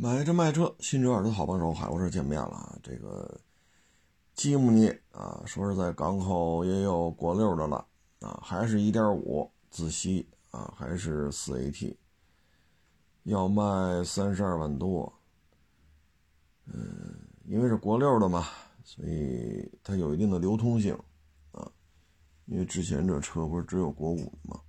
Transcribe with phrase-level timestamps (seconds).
[0.00, 2.78] 买车卖车，新车二手好帮手，海沃士见面了。
[2.84, 3.40] 这个
[4.32, 7.84] 吉姆尼啊，说是在港口也有国六的了
[8.20, 11.96] 啊，还是一点五自吸啊，还是四 AT，
[13.24, 15.12] 要卖三十二万多。
[16.66, 18.46] 嗯，因为是国六的嘛，
[18.84, 20.96] 所以它有一定的流通性
[21.50, 21.68] 啊。
[22.44, 24.60] 因为之前这车不是只有国五的嘛，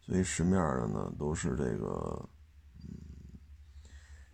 [0.00, 2.26] 所以市面的呢都是这个。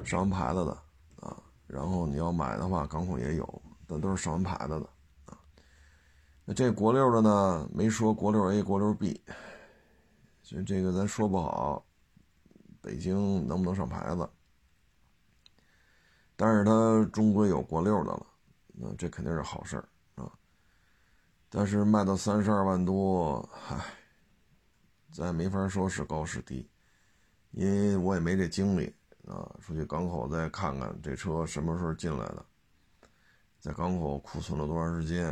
[0.04, 0.72] 上完牌子的
[1.20, 4.88] 啊，然后你要买的话，港口也有，但都是上完牌子的
[5.26, 5.38] 啊。
[6.44, 9.20] 那这国六的呢，没说国六 A、国六 B，
[10.42, 11.84] 所以这个咱说不好，
[12.80, 14.28] 北京能不能上牌子？
[16.36, 18.26] 但是它终归有国六的了，
[18.72, 20.30] 那这肯定是好事儿啊。
[21.48, 23.76] 但是卖到三十二万多，嗨，
[25.12, 26.68] 咱也没法说是高是低，
[27.52, 28.92] 因为我也没这精力。
[29.26, 32.44] 啊，出去港口再看看这车什么时候进来的，
[33.58, 35.28] 在港口库存了多长时间，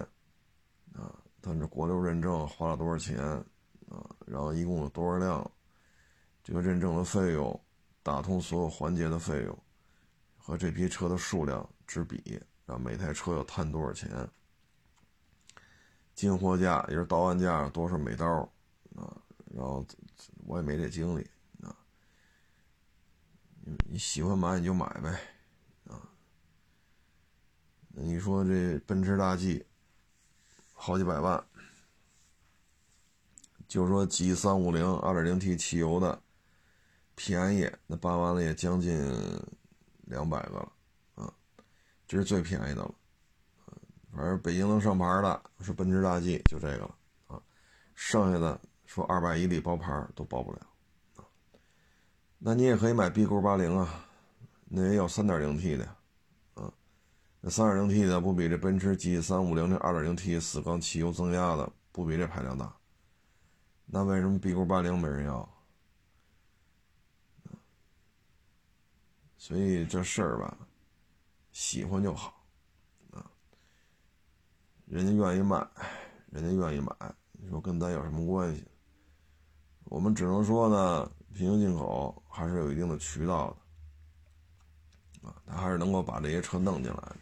[0.95, 3.19] 啊，它这国六认证花了多少钱，
[3.91, 5.51] 啊，然后一共有多少辆，
[6.43, 7.61] 这个认证的费用，
[8.03, 9.59] 打通所有环节的费用，
[10.39, 14.09] 和这批车的数量之比，然后每台车要摊多少钱，
[16.15, 18.27] 进货价也是到岸价多少每刀，
[18.97, 19.21] 啊，
[19.55, 19.85] 然后
[20.47, 21.27] 我也没这精力。
[23.89, 25.21] 你喜欢买你就买呗，
[25.87, 26.03] 啊，
[27.89, 29.65] 你说这奔驰大 G
[30.73, 31.43] 好几百万，
[33.69, 36.21] 就说 G 三五零二点零 T 汽油的
[37.15, 38.99] 便宜，那办完了也将近
[40.07, 40.73] 两百个了，
[41.15, 41.33] 啊，
[42.09, 42.95] 这是最便宜的了，
[44.11, 46.97] 反正北京能上牌的是奔驰大 G 就这个了，
[47.29, 47.41] 啊，
[47.95, 50.72] 剩下的说二百以里包牌都包不了。
[52.45, 54.05] 那你也可以买 B 勾八零啊，
[54.65, 55.85] 那也有三点零 T 的，
[56.55, 56.73] 啊，
[57.41, 62.75] 那三点零 T 的不比这奔驰 G 三五零这二点零 T 四缸汽油增压的不比这排量大？
[63.87, 65.49] 那为什么 B 勾八零没人要？
[69.39, 70.59] 所以这事儿吧，
[71.53, 72.45] 喜欢就好，
[73.13, 73.25] 啊，
[74.87, 75.65] 人家愿意卖，
[76.33, 76.93] 人家愿意买，
[77.35, 78.65] 你说跟咱有什么关系？
[79.85, 81.09] 我们只能说呢。
[81.33, 83.57] 平行进口还是有一定的渠道
[85.23, 87.17] 的，啊，他还是能够把这些车弄进来。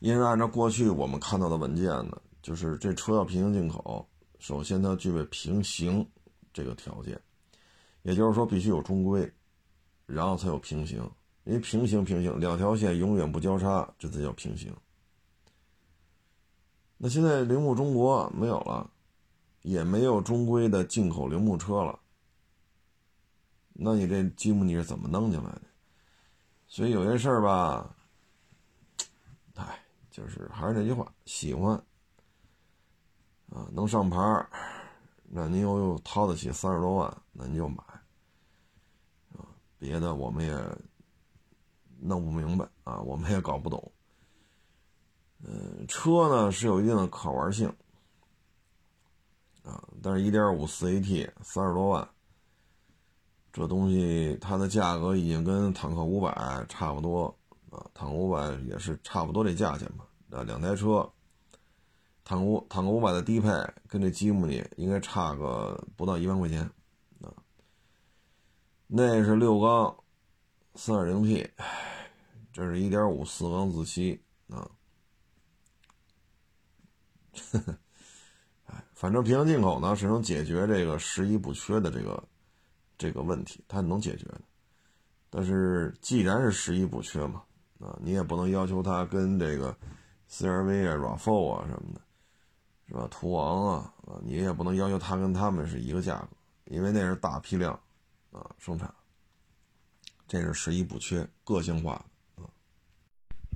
[0.00, 4.08] 因为按照过去我们看到的文件呢，就是这车要平行进口，
[4.38, 6.06] 首先它具备平行
[6.52, 7.20] 这个条件，
[8.02, 9.32] 也就是说必须有中规，
[10.06, 10.98] 然后才有平行。
[11.44, 14.70] 因为平行平行两条线永远不交叉，这才叫平行。
[16.98, 18.90] 那现在铃木中国没有了，
[19.62, 21.98] 也没有中规的进口铃木车了。
[23.80, 25.62] 那你这积木你是怎么弄进来的？
[26.66, 27.94] 所以有些事儿吧，
[29.54, 29.80] 哎，
[30.10, 31.76] 就是还是那句话，喜欢
[33.50, 34.18] 啊，能上牌，
[35.22, 37.82] 那您又又掏得起三十多万，那您就买
[39.32, 39.46] 啊。
[39.78, 40.52] 别的我们也
[42.00, 43.92] 弄不明白啊，我们也搞不懂。
[45.44, 47.72] 嗯，车呢是有一定的可玩性
[49.62, 52.08] 啊，但是一点五四 AT 三十多万。
[53.58, 56.32] 这东西它的价格已经跟坦克五百
[56.68, 57.26] 差不多
[57.70, 60.06] 啊，坦克五百也是差不多这价钱吧？
[60.30, 61.10] 啊，两台车，
[62.24, 63.48] 坦克坦克五百的低配
[63.88, 66.62] 跟这吉姆尼应该差个不到一万块钱
[67.20, 67.34] 啊。
[68.86, 69.96] 那是六缸，
[70.76, 71.50] 三点零 T，
[72.52, 74.70] 这是一点五四缸自吸啊。
[78.66, 82.22] 哎，反正平行进口呢是能解决这个十一不缺的这个。
[82.98, 84.40] 这个问题它能解决的，
[85.30, 87.44] 但是既然是十一不缺嘛，
[87.78, 89.72] 啊，你也不能要求它跟这个
[90.28, 92.00] CRV 啊、RAV4 啊什么的，
[92.88, 93.06] 是吧？
[93.08, 96.28] 途昂啊，啊，你也不能要求它跟他们是一个价格，
[96.64, 97.72] 因为那是大批量
[98.32, 98.92] 啊生产，
[100.26, 102.04] 这是十一不缺，个性化
[102.36, 102.50] 的啊。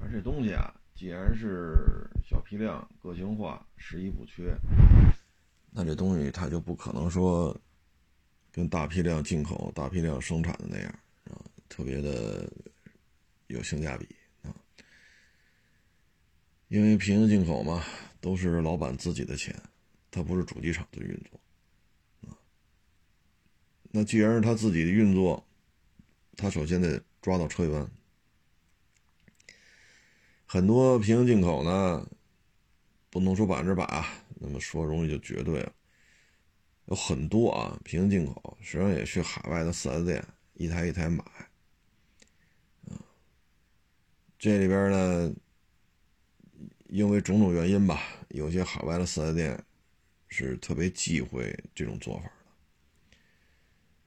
[0.00, 4.56] 而这东西啊，既然是小批量、个性化、十一不缺，
[5.72, 7.56] 那这东西它就不可能说。
[8.52, 11.40] 跟大批量进口、大批量生产的那样啊，
[11.70, 12.46] 特别的
[13.46, 14.06] 有性价比
[14.42, 14.54] 啊。
[16.68, 17.82] 因为平行进口嘛，
[18.20, 19.58] 都是老板自己的钱，
[20.10, 21.40] 他不是主机厂的运作
[22.28, 22.36] 啊。
[23.90, 25.42] 那既然是他自己的运作，
[26.36, 27.90] 他首先得抓到车源。
[30.44, 32.06] 很多平行进口呢，
[33.08, 35.72] 不能说百分之百啊，那么说容易就绝对了。
[36.86, 40.24] 有很多啊，平行进口实际上也去海外的四 S 店
[40.54, 41.24] 一台一台买，
[42.88, 42.98] 啊，
[44.38, 45.32] 这里边呢，
[46.88, 49.58] 因为种种原因吧，有些海外的四 S 店
[50.28, 52.32] 是特别忌讳这种做法的，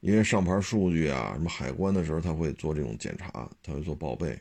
[0.01, 4.37] 因为上牌数据啊，什么海关的时候他会做这种检查，他会做报备，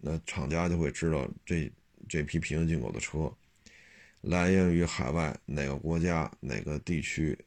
[0.00, 1.70] 那厂家就会知道这
[2.08, 3.32] 这批平行进口的车
[4.22, 7.38] 来源于海外哪个国家、哪个地区、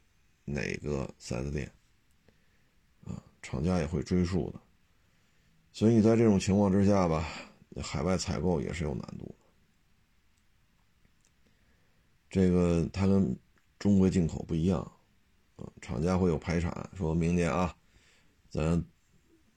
[0.45, 1.69] 哪个四 S 店，
[3.03, 4.61] 啊，厂家也会追溯的。
[5.73, 7.27] 所以你在这种情况之下吧，
[7.81, 9.35] 海外采购也是有难度。
[12.29, 13.37] 这个它跟
[13.79, 14.79] 中国进口不一样，
[15.55, 17.75] 啊，厂家会有排产，说明年啊，
[18.49, 18.81] 咱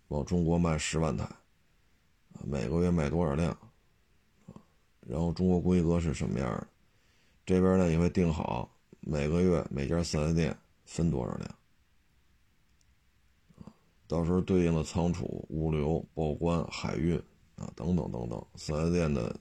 [0.09, 3.51] 往中国卖十万台，啊，每个月卖多少辆，
[4.47, 4.55] 啊，
[5.01, 6.67] 然后中国规格是什么样的，
[7.45, 8.71] 这边呢也会定好
[9.01, 10.57] 每个月每家四 S 店
[10.89, 11.55] 分多少辆。
[14.07, 17.15] 到时候对应的仓储、物流、报关、海运
[17.57, 19.39] 啊，等等等等，四 S 店的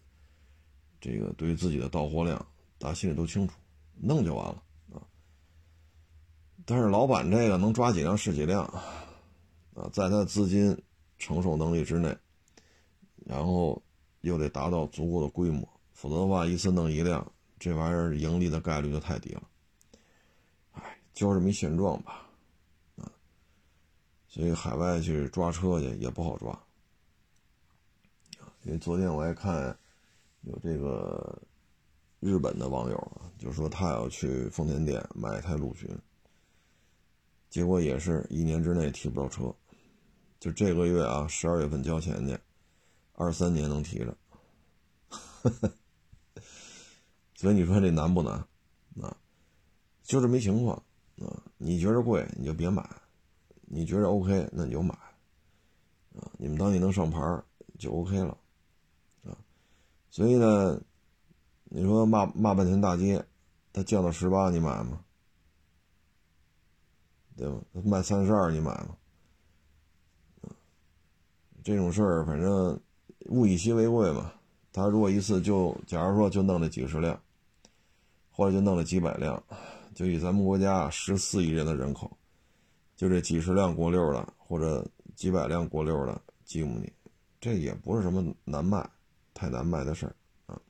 [0.99, 2.37] 这个对于自己的到货量，
[2.77, 3.53] 大家心里都清楚，
[3.95, 4.61] 弄就完了
[4.91, 4.99] 啊。
[6.65, 8.65] 但是老板这个能抓几辆是几辆
[9.73, 10.77] 啊，在他的资金
[11.17, 12.13] 承受能力之内，
[13.25, 13.81] 然后
[14.19, 17.25] 又得达到足够的规模，否则的话，一次弄一辆，
[17.57, 19.43] 这玩意儿盈利的概率就太低了。
[21.17, 22.23] 就这么一现状吧。
[24.27, 26.63] 所以海外去抓车去也不好抓，
[28.61, 29.75] 因为昨天我还看
[30.41, 31.41] 有这个
[32.19, 35.89] 日本的网友啊，就说他要去丰田店买一台陆巡，
[37.49, 39.51] 结果也是一年之内提不着车，
[40.39, 42.37] 就这个月啊，十二月份交钱去，
[43.13, 44.15] 二三年能提着，
[47.33, 48.33] 所以你说这难不难？
[49.01, 49.17] 啊，
[50.03, 50.83] 就这么一情况
[51.19, 52.87] 啊，你觉着贵你就别买。
[53.69, 54.95] 你觉得 OK，那你就买，
[56.15, 57.19] 啊，你们当地能上牌
[57.77, 58.37] 就 OK 了，
[59.25, 59.35] 啊，
[60.09, 60.81] 所以呢，
[61.65, 63.25] 你说骂骂半天大街，
[63.73, 65.03] 他降到十八，你买吗？
[67.35, 67.61] 对吧？
[67.83, 68.95] 卖三十二，你买吗？
[71.61, 72.79] 这种事儿反正
[73.25, 74.31] 物以稀为贵嘛。
[74.71, 77.21] 他如果一次就，假如说就弄了几十辆，
[78.31, 79.43] 或者就弄了几百辆，
[79.97, 82.15] 就以咱们国家十四亿人的人口。
[82.95, 86.93] 就这几十辆国六的，或者几百辆国六的吉姆尼，
[87.41, 88.87] 这也不是什么难卖、
[89.33, 90.15] 太难卖的事儿
[90.45, 90.61] 啊。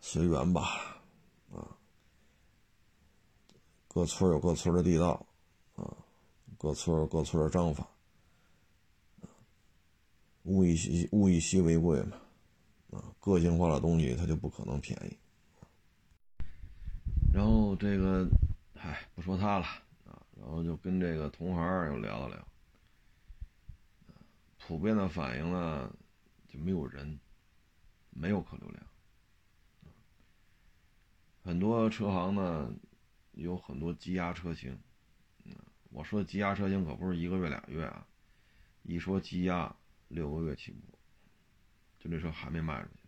[0.00, 1.00] 随缘吧，
[1.52, 1.78] 啊，
[3.86, 5.24] 各村有各村的地道，
[5.76, 5.96] 啊，
[6.58, 7.88] 各村有各村的章法，
[10.42, 12.16] 物以物以稀为贵嘛，
[12.90, 15.16] 啊，个性化的东西它就不可能便宜。
[17.34, 18.28] 然后这个，
[18.76, 19.66] 唉，不说他了
[20.06, 20.22] 啊。
[20.36, 22.46] 然后就跟这个同行又聊了聊，
[24.56, 25.92] 普遍的反应呢
[26.48, 27.18] 就没有人，
[28.10, 28.86] 没有客流量，
[31.42, 32.72] 很多车行呢
[33.32, 34.78] 有很多积压车型，
[35.90, 38.06] 我说积压车型可不是一个月俩月啊，
[38.84, 39.74] 一说积压
[40.06, 40.96] 六个月起步，
[41.98, 43.00] 就这车还没卖出去，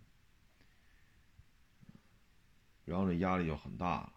[2.86, 4.12] 然后这压力就很大了，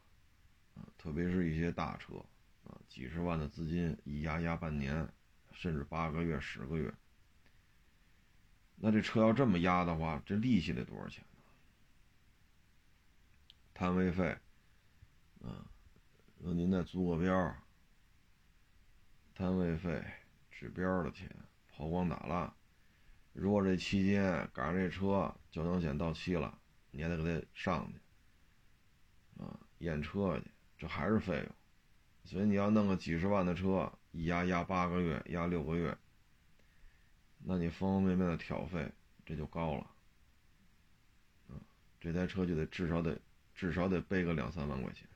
[0.98, 2.16] 特别是一些大车。
[2.66, 5.08] 啊几十万的资金一压压半年，
[5.54, 6.94] 甚至八个月、十个月，
[8.76, 11.40] 那这车要这么压的话，这利息得多少钱呢？
[13.74, 14.38] 摊位费，
[15.42, 15.66] 啊，
[16.38, 17.56] 那您再租个标，
[19.34, 20.04] 摊位费、
[20.52, 21.28] 指标的钱、
[21.70, 22.54] 抛光打蜡，
[23.34, 26.60] 如果这期间赶上这车交强险到期了，
[26.92, 31.56] 你还得给他上去，啊，验车去，这还是费用。
[32.24, 35.96] 所以你要弄个几十万的车，一压压八个月，压六个月，
[37.44, 38.92] 那你方方面面的挑费
[39.26, 39.88] 这就高了，
[42.00, 43.20] 这台车就得至少得
[43.54, 45.08] 至少得背个两三万块钱。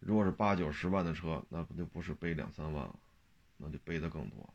[0.00, 2.98] 如果是八九十万的车，那不就不是背两三万了，
[3.56, 4.54] 那就背的更多了。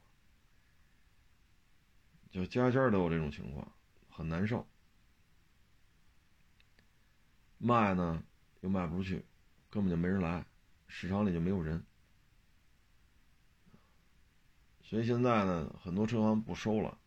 [2.30, 3.72] 就家家都有这种情况，
[4.10, 4.68] 很难受。
[7.58, 8.22] 卖呢
[8.62, 9.24] 又卖不出去，
[9.70, 10.46] 根本就没人来。
[10.90, 11.84] 市场里就没有人，
[14.82, 16.98] 所以现在呢，很多车行不收了，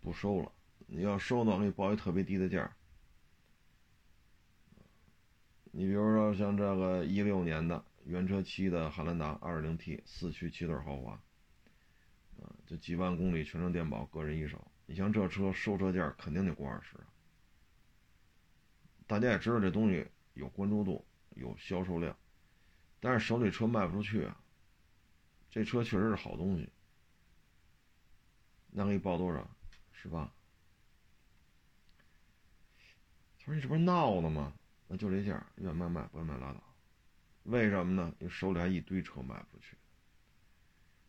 [0.00, 0.52] 不收了。
[0.86, 2.76] 你要收呢，可以报一特别低的价。
[5.72, 11.12] 你比如说像这个一六年的原车漆的汉兰达 2.0T 四驱七座豪华，
[12.40, 14.70] 啊，就几万公里全程电保，个人一手。
[14.86, 16.96] 你像这车收车价肯定得过二十。
[19.08, 21.04] 大家也知道这东西有关注度，
[21.36, 22.14] 有销售量。
[22.98, 24.36] 但是手里车卖不出去啊，
[25.50, 26.68] 这车确实是好东西，
[28.70, 29.48] 那给你报多少？
[29.92, 30.30] 十八。
[33.38, 34.52] 他说你这不是闹呢吗？
[34.88, 36.62] 那就这价，愿卖卖，不愿卖拉倒。
[37.44, 38.12] 为什么呢？
[38.18, 39.76] 因为手里还一堆车卖不出去，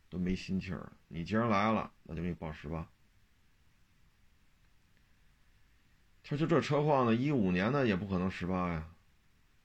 [0.10, 0.92] 都没心气儿。
[1.08, 2.88] 你既然来了，那就给你报十八。
[6.24, 8.88] 他说就这车况呢，一五年的也不可能十八呀，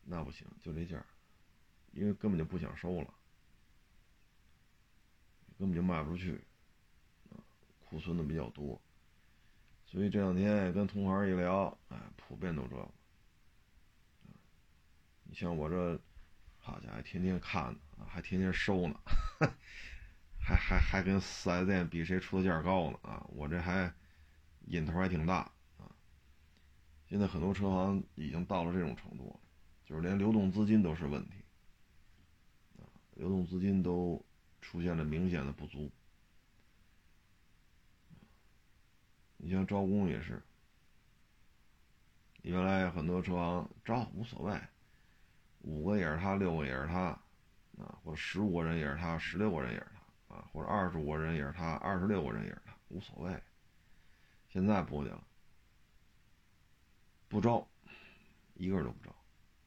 [0.05, 1.05] 那不行，就这价，
[1.93, 3.15] 因为根本就不想收了，
[5.59, 6.43] 根本就卖不出去，
[7.31, 7.39] 啊
[7.81, 8.81] 库存的比较多，
[9.87, 12.89] 所以这两天跟同行一聊，哎，普遍都这个。
[15.25, 15.99] 你像我这，
[16.59, 19.01] 好家伙，天天看呢，还天天收呢，
[20.39, 23.25] 还还还跟四 S 店比谁出的价高呢啊！
[23.31, 23.95] 我这还
[24.67, 25.51] 瘾头还挺大。
[27.07, 29.41] 现在很多车行已经到了这种程度了，
[29.93, 31.33] 就是连流动资金都是问题，
[32.79, 34.25] 啊，流动资金都
[34.63, 35.91] 出现了明显的不足。
[39.37, 40.43] 你像招工也是，
[42.41, 44.59] 原来很多车行招无所谓，
[45.61, 47.01] 五个也是他，六个也是他，
[47.77, 49.87] 啊，或者十五个人也是他，十六个人也是
[50.27, 53.39] 他，啊，或者二十五个人也是他，二十六个人也是他，无所谓。
[54.49, 55.15] 现在不行。
[57.29, 57.69] 不招，
[58.55, 59.15] 一个人都不招，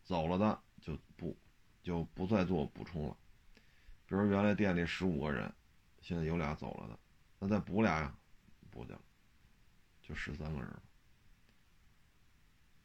[0.06, 1.36] 走了的就不
[1.84, 3.18] 就不再做补充了。
[4.06, 5.54] 比如原来店里十五个人，
[6.00, 6.98] 现在有俩走了的，
[7.40, 8.16] 那再补俩呀，
[8.70, 9.02] 补去了，
[10.02, 10.82] 就十三个人了。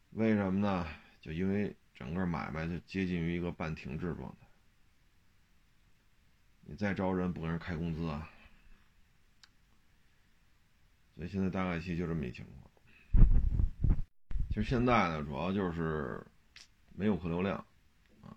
[0.09, 0.85] 为什么呢？
[1.21, 4.47] 就因为整个买卖就接近于一个半停滞状态。
[6.61, 8.29] 你再招人，不给人开工资啊？
[11.15, 12.71] 所以现在大概其就这么一情况。
[14.49, 16.25] 其实现在呢，主要就是
[17.01, 17.57] 没有客流量，
[18.21, 18.29] 啊，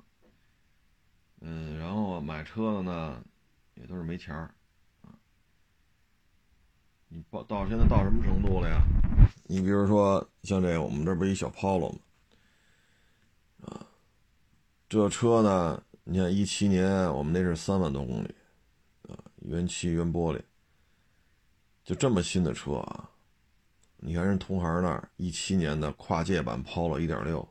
[1.42, 3.23] 嗯，然后买车的呢，
[3.75, 4.54] 也都是没钱儿，
[5.02, 5.12] 啊，
[7.09, 8.83] 你到到现在到什么程度了呀？
[9.42, 11.99] 你比如说像这个，我们这不是一小 Polo 吗？
[13.66, 13.87] 啊，
[14.88, 18.35] 这车呢，你看一七年我们那是三万多公里，
[19.11, 20.40] 啊，原漆原玻璃，
[21.85, 23.11] 就这么新的车啊。
[23.99, 27.49] 你看人同行那儿一七年的跨界版 Polo 1.6啊，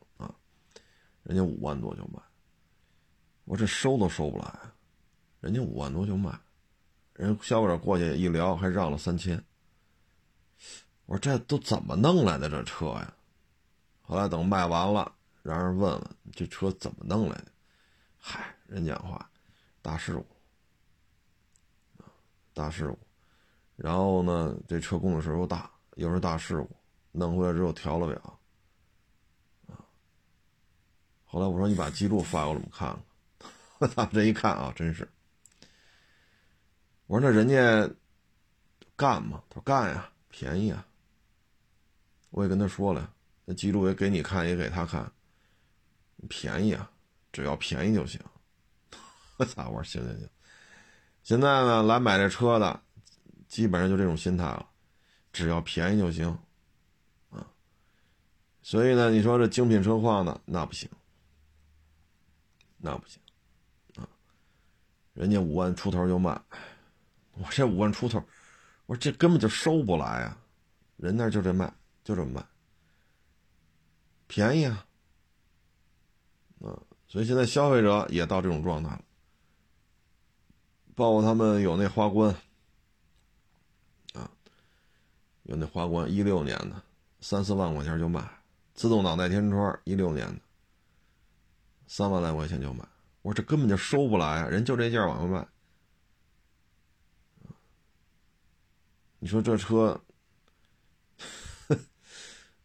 [1.24, 2.22] 人家五万多就卖，
[3.46, 4.60] 我这收都收不来，
[5.40, 6.38] 人家五万多就卖，
[7.14, 9.44] 人消费者过去一聊还让了三千，
[11.06, 13.14] 我说这都怎么弄来的这车呀？
[14.02, 17.48] 后来等卖完了，让人问问这车怎么弄来的，
[18.20, 19.30] 嗨，人讲话，
[19.82, 20.26] 大事故，
[22.54, 23.00] 大事故，
[23.76, 25.70] 然后呢，这车公里数又大。
[25.96, 26.76] 又是大事故，
[27.12, 28.40] 弄回来之后调了表，
[31.34, 32.96] 后来我说你把记录发过来我看
[33.80, 35.10] 看， 他们这一看啊，真是，
[37.08, 37.90] 我说那人家
[38.96, 39.42] 干吗？
[39.50, 40.86] 他说干呀，便宜啊。
[42.30, 43.12] 我也跟他说了，
[43.46, 45.12] 那记录也给你看，也给他看，
[46.30, 46.88] 便宜啊，
[47.32, 48.22] 只要便宜就行。
[49.38, 49.70] 我操！
[49.70, 50.30] 我说行行行，
[51.24, 52.80] 现在呢，来买这车的，
[53.48, 54.70] 基本上就这种心态了。
[55.32, 56.30] 只要便宜就行，
[57.32, 57.48] 啊，
[58.62, 60.88] 所以呢，你说这精品车况呢，那不行，
[62.86, 63.22] 那不行，
[63.96, 64.04] 啊，
[65.14, 66.38] 人家五万出头就卖，
[67.36, 68.22] 我这五万出头，
[68.86, 70.38] 我说这根本就收不来啊，
[70.98, 71.74] 人那就这卖，
[72.04, 72.46] 就这么卖，
[74.28, 74.86] 便宜啊，
[76.60, 76.76] 啊，
[77.08, 79.02] 所以现在消费者也到这种状态了，
[80.94, 82.36] 包括他们有那花冠。
[84.14, 84.30] 啊
[85.44, 86.82] 有那花冠一六年的，
[87.20, 88.26] 三四万块钱就卖，
[88.74, 90.40] 自动挡带天窗一六年的，
[91.96, 92.84] 三万来块钱就买。
[93.22, 95.48] 我说这根本就收不来啊，人就这价往外卖。
[99.20, 100.02] 你说这车，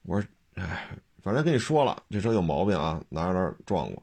[0.01, 4.03] 我说，哎，反正跟你说了，这车有毛病啊，哪哪撞过，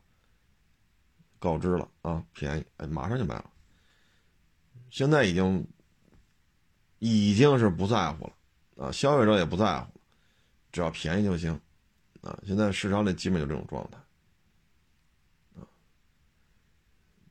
[1.39, 3.49] 告知了啊，便宜，哎，马上就卖了。
[4.91, 5.67] 现在已经
[6.99, 8.33] 已经是不在乎了。
[8.85, 9.91] 啊，消费者也不在乎，
[10.71, 11.59] 只要便宜就行，
[12.21, 13.97] 啊，现在市场里基本就这种状态，
[15.59, 15.63] 啊，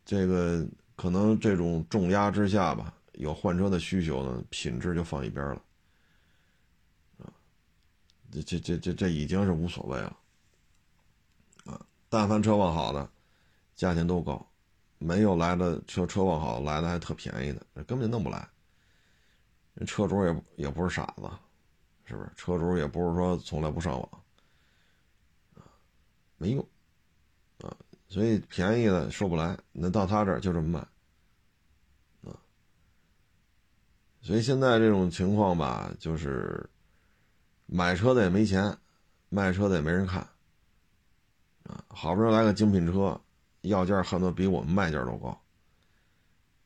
[0.05, 5.63] 这个可能这种重压之下吧，有换车的需求呢，品质就放一边了，
[8.31, 10.17] 这这这这这已经是无所谓了，
[11.65, 13.09] 啊，但凡车况好的，
[13.77, 14.45] 价钱都高，
[14.99, 18.49] 没有来的车车况好来的还特便宜的，根本就弄不来。
[19.87, 21.29] 车主也也不是傻子，
[22.05, 22.31] 是不是？
[22.37, 24.09] 车主也不是说从来不上网，
[25.57, 25.67] 啊，
[26.37, 26.69] 没用，
[28.15, 32.39] 所以便宜的收不来，那到他这儿就这么卖，啊，
[34.23, 36.71] 所以现在这种情况吧，就是
[37.67, 38.79] 买车的也没钱，
[39.31, 40.21] 卖车的也没人看，
[41.65, 43.21] 啊，好不容易来个精品车，
[43.63, 45.37] 要价恨不得比我们卖价都高。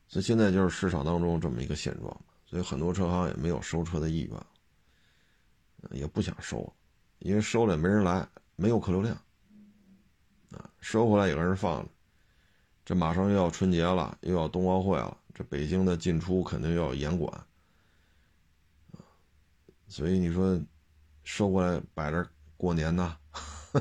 [0.07, 2.15] 所以现在就是市场当中这么一个现状，
[2.45, 6.71] 所以很多车行也没有收车的意愿，也不想收，
[7.17, 9.19] 因为收了也没人来，没有客流量，
[10.81, 11.89] 收回来有个人放着，
[12.85, 17.45] 这马上又要春节了，又要冬奥会了，这北京的进出肯定要严管，
[19.87, 20.59] 所以你说
[21.23, 23.17] 收过来摆着过年呢，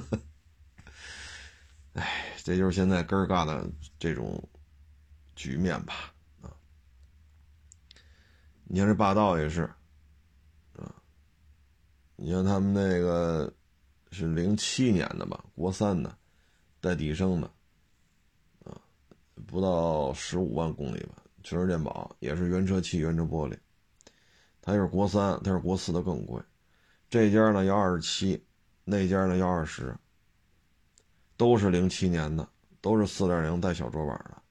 [1.94, 3.66] 哎，这就是现在根儿嘎的
[3.98, 4.42] 这种
[5.34, 6.12] 局面吧。
[6.42, 6.52] 啊
[8.70, 9.62] 你看这霸道也是，
[10.76, 10.94] 啊，
[12.16, 13.50] 你像他们那个
[14.10, 16.17] 是零七年的吧，国三的，
[16.88, 17.50] 带底升的，
[18.64, 18.80] 啊，
[19.46, 23.54] 不到十五万公里吧，全是电保，也是原车漆、原车玻璃。
[24.62, 26.40] 它是国三，它是国四的更贵。
[27.10, 28.42] 这家呢要二十七，
[28.84, 29.94] 那家呢要二十，
[31.36, 32.48] 都是零七年的，
[32.80, 34.42] 都是四点零带小桌板的。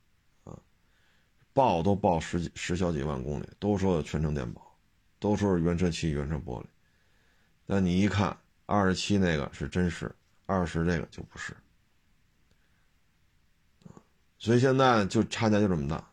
[1.54, 4.78] 报都报十几十小几万公里，都说全程电保，
[5.18, 6.66] 都说是原车漆、原车玻璃。
[7.66, 10.16] 但你一看，二十七那个是真实，
[10.46, 11.58] 二十这个就不是。
[14.38, 16.04] 所以现在就差价就这么大。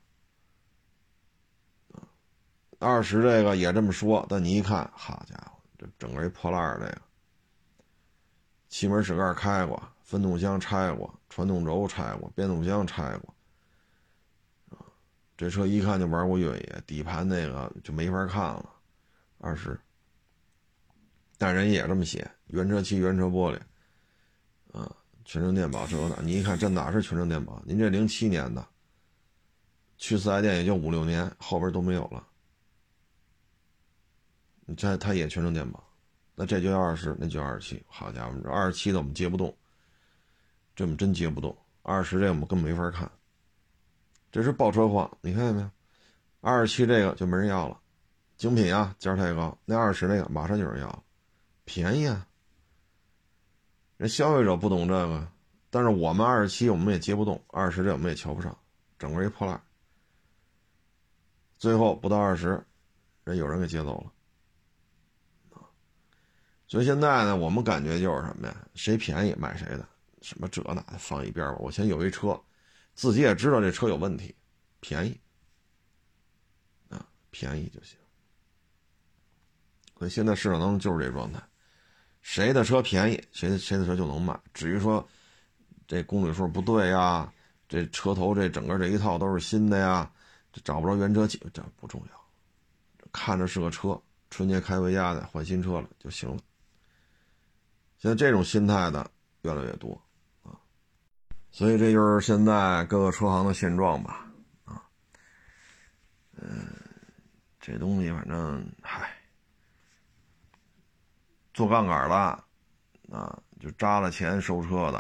[2.79, 7.03] 二十这个也这么说，但你一看，好家伙，这整个一破烂儿这个，
[8.69, 13.35] 气门室盖开过，分动箱拆过，传动轴拆过，变速箱拆过。
[15.37, 18.71] 这车一看就玩过越野，底盘那个就没法看了，
[19.39, 19.79] 二十。
[21.39, 23.59] 但人也这么写，原车漆、原车玻璃，
[24.79, 26.23] 啊，全程电保，这个那。
[26.23, 27.61] 你一看这哪是全程电保？
[27.65, 28.67] 您这零七年的，
[29.97, 32.27] 去四 S 店也就五六年，后边都没有了。
[34.67, 35.83] 你这他也全程电保，
[36.35, 37.83] 那这就要二十，那就二十七。
[37.87, 39.55] 好家伙，这二十七的我们接不动，
[40.77, 41.57] 这我们真接不动。
[41.83, 43.11] 二十这我们根本没法看。
[44.31, 45.71] 这是爆车况，你看见没有？
[46.41, 47.81] 二十七这个就没人要了，
[48.37, 49.57] 精品啊，价太高。
[49.65, 51.05] 那二十那个马上有人要，
[51.65, 52.27] 便宜啊。
[54.05, 55.27] 人消费者不懂这个，
[55.71, 58.55] 但是我们二十七我们也接不动，二十这我们也瞧不上，
[58.99, 59.59] 整个一破烂。
[61.57, 62.63] 最后不到二十，
[63.25, 64.13] 人有人给接走了。
[66.67, 68.55] 所以现在呢，我们感觉就是什么呀？
[68.75, 69.89] 谁便宜买谁的，
[70.21, 71.57] 什么这那的放一边吧。
[71.59, 72.39] 我先有一车。
[72.93, 74.37] 自己也知道这车有问题，
[74.81, 75.19] 便宜
[76.91, 77.99] 啊，便宜就行。
[79.99, 81.43] 所以现在市场当中就是这状态，
[82.25, 84.35] 谁的车便宜，谁的谁的车就能卖。
[84.55, 85.07] 至于说
[85.87, 87.31] 这公里数不对呀，
[87.69, 90.11] 这车头这整个这一套都是新的呀，
[90.51, 96.39] 这找不着原车漆，这不重要，看着是个车，春节开回家的换新车了就行了。
[97.99, 99.09] 现在这种心态的
[99.43, 99.93] 越来越多
[100.43, 100.57] 啊。
[101.53, 104.27] 所以这就是现在各个车行的现状吧，
[104.65, 104.83] 啊，
[106.37, 106.67] 嗯，
[107.61, 109.15] 这东西反正嗨，
[111.55, 114.99] 做杠杆的，啊，就扎了钱收车的，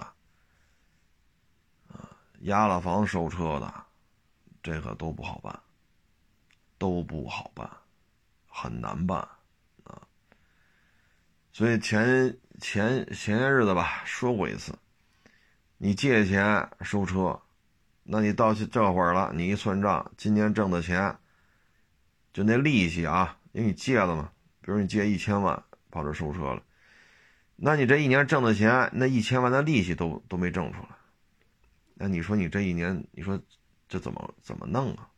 [1.88, 3.84] 啊，押了房收车的，
[4.62, 5.60] 这个都不好办，
[6.78, 7.68] 都不好办，
[8.46, 9.18] 很难办，
[9.82, 10.00] 啊，
[11.52, 14.72] 所以前前前些日子吧说过一次。
[15.76, 17.42] 你借钱收车，
[18.04, 21.18] 那你到这会儿了，你一算账，今年挣的钱，
[22.32, 25.62] 就那利息啊，因为你借了嘛，比如你借一千万
[25.94, 26.60] 跑这收车了，
[27.54, 30.88] 那你这一年挣的钱，那一千万的利息都都没挣出来，
[31.94, 33.40] 那你说你这一年，你说
[33.88, 35.08] 这怎么怎么弄啊？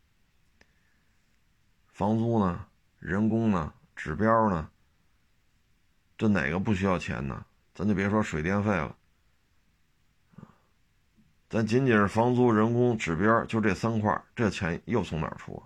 [1.88, 2.66] 房租呢？
[2.98, 3.72] 人工呢？
[3.94, 4.68] 指标呢？
[6.18, 7.46] 这哪个不需要钱呢？
[7.74, 8.94] 咱就别说水电费了。
[11.48, 15.64] 咱仅仅是房租、人工、指标，就这三块，这钱又从哪儿出啊？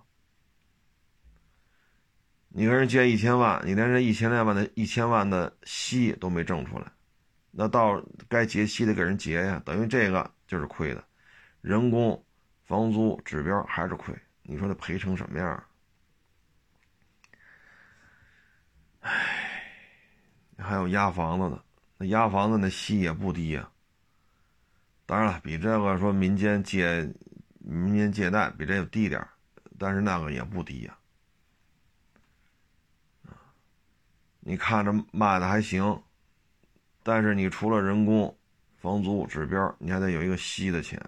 [2.52, 6.92] 你跟人借一千万，你连这一千来万的一千万的息都没挣出来，
[7.52, 11.04] 那到该结息的给人结呀，等于这个就是亏的，
[11.60, 12.20] 人工、
[12.64, 15.64] 房租、指标还是亏，你说他赔成什么样？
[18.98, 19.62] 唉，
[20.58, 21.64] 还有押房子的，
[21.98, 23.70] 那押房子那息也不低呀。
[25.06, 27.08] 当然了，比这个说民间借、
[27.60, 29.24] 民间借贷比这个低点
[29.78, 30.96] 但是那个也不低呀。
[34.40, 36.03] 你看着卖的还行，
[37.03, 38.37] 但是你除了人工、
[38.79, 41.00] 房租、指标，你还得有一个息的钱，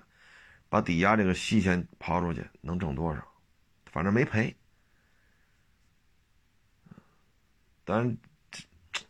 [0.69, 3.23] 把抵押这个息钱抛出去，能挣多少？
[3.91, 4.55] 反正没赔。
[7.85, 8.17] 但，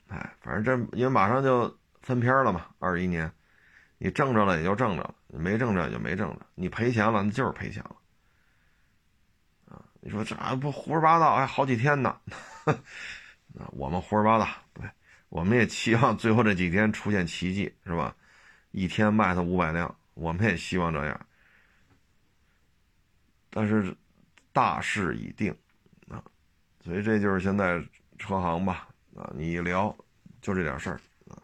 [0.08, 3.30] 哎，反正这因为马上就分片了嘛，二一年，
[3.98, 7.96] 你挣着了也就挣着了，没挣着也就没挣着，你赔钱了那就是赔钱了。
[9.68, 12.20] 啊，你说这还不胡说八道，还好几天呢。
[13.58, 14.88] 啊，我们胡说八道，对，
[15.28, 18.14] 我们也期望最后这几天出现奇迹，是吧？
[18.70, 21.26] 一天卖他五百辆，我们也希望这样。
[23.50, 23.94] 但是
[24.52, 25.54] 大势已定，
[26.08, 26.24] 啊，
[26.82, 27.78] 所以这就是现在
[28.18, 29.94] 车行吧，啊，你一聊
[30.40, 31.36] 就这点事儿，啊，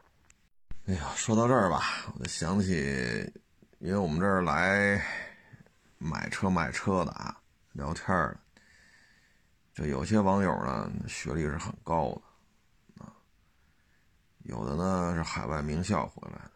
[0.87, 1.83] 哎呀，说到这儿吧，
[2.15, 3.31] 我就想起，
[3.79, 4.99] 因为我们这儿来
[5.99, 7.37] 买车卖车的啊，
[7.75, 8.41] 聊天的。
[9.79, 12.11] 就有些网友呢，学历是很高
[12.97, 13.15] 的，啊，
[14.39, 16.51] 有的呢是海外名校回来的，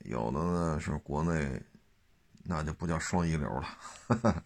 [0.00, 1.62] 有的呢是国内，
[2.44, 3.66] 那就不叫双一流了，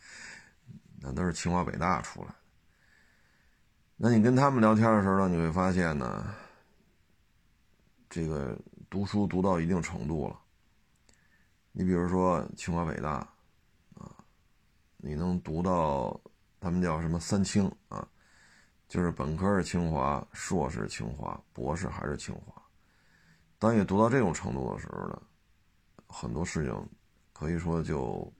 [1.02, 2.34] 那都是清华北大出来的。
[3.96, 6.32] 那你跟他们聊天的时候呢，你会发现呢，
[8.08, 8.56] 这个
[8.88, 10.38] 读书读到一定程度了，
[11.72, 13.14] 你比如说清华北大，
[13.96, 14.14] 啊，
[14.98, 16.20] 你能读到。
[16.64, 18.06] 他们叫什么三清啊？
[18.92, 22.62] 就是本科是清华，硕士清华，博士还是清华。
[23.58, 25.22] 当你读到这种程度的时候呢，
[26.06, 26.88] 很多事情
[27.32, 28.30] 可以说就，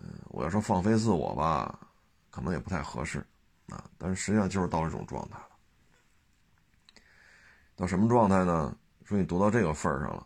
[0.00, 1.80] 嗯，我要说放飞自我吧，
[2.30, 3.18] 可能也不太合适
[3.70, 3.90] 啊。
[3.98, 5.50] 但是实际上就是到这种状态了。
[7.74, 8.72] 到什么状态呢？
[9.04, 10.24] 说你读到这个份儿上了，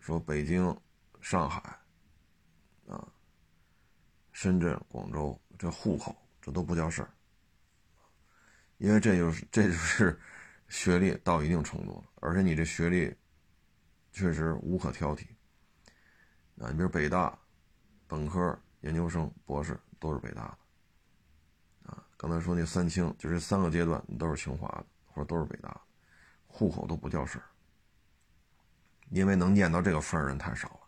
[0.00, 0.74] 说北京、
[1.20, 1.60] 上海，
[2.88, 3.06] 啊，
[4.32, 5.38] 深圳、广州。
[5.58, 7.10] 这户口这都不叫事儿，
[8.84, 10.20] 因为这就是这就是
[10.68, 13.16] 学历到一定程度了，而且你这学历
[14.12, 15.24] 确实无可挑剔。
[16.58, 17.36] 啊，你比如北大，
[18.06, 25.80] 本科、研究生、博士都是北大的，啊，刚才说那三清，就这三个阶段你都是清华的，或者都是北大的，
[26.46, 27.44] 户口都不叫事儿，
[29.08, 30.80] 因为能念到这个份儿人太少了。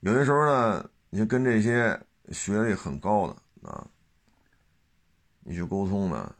[0.00, 2.00] 有些时候呢，你就跟这些。
[2.30, 3.84] 学历很高的啊，
[5.40, 6.34] 你去沟通呢，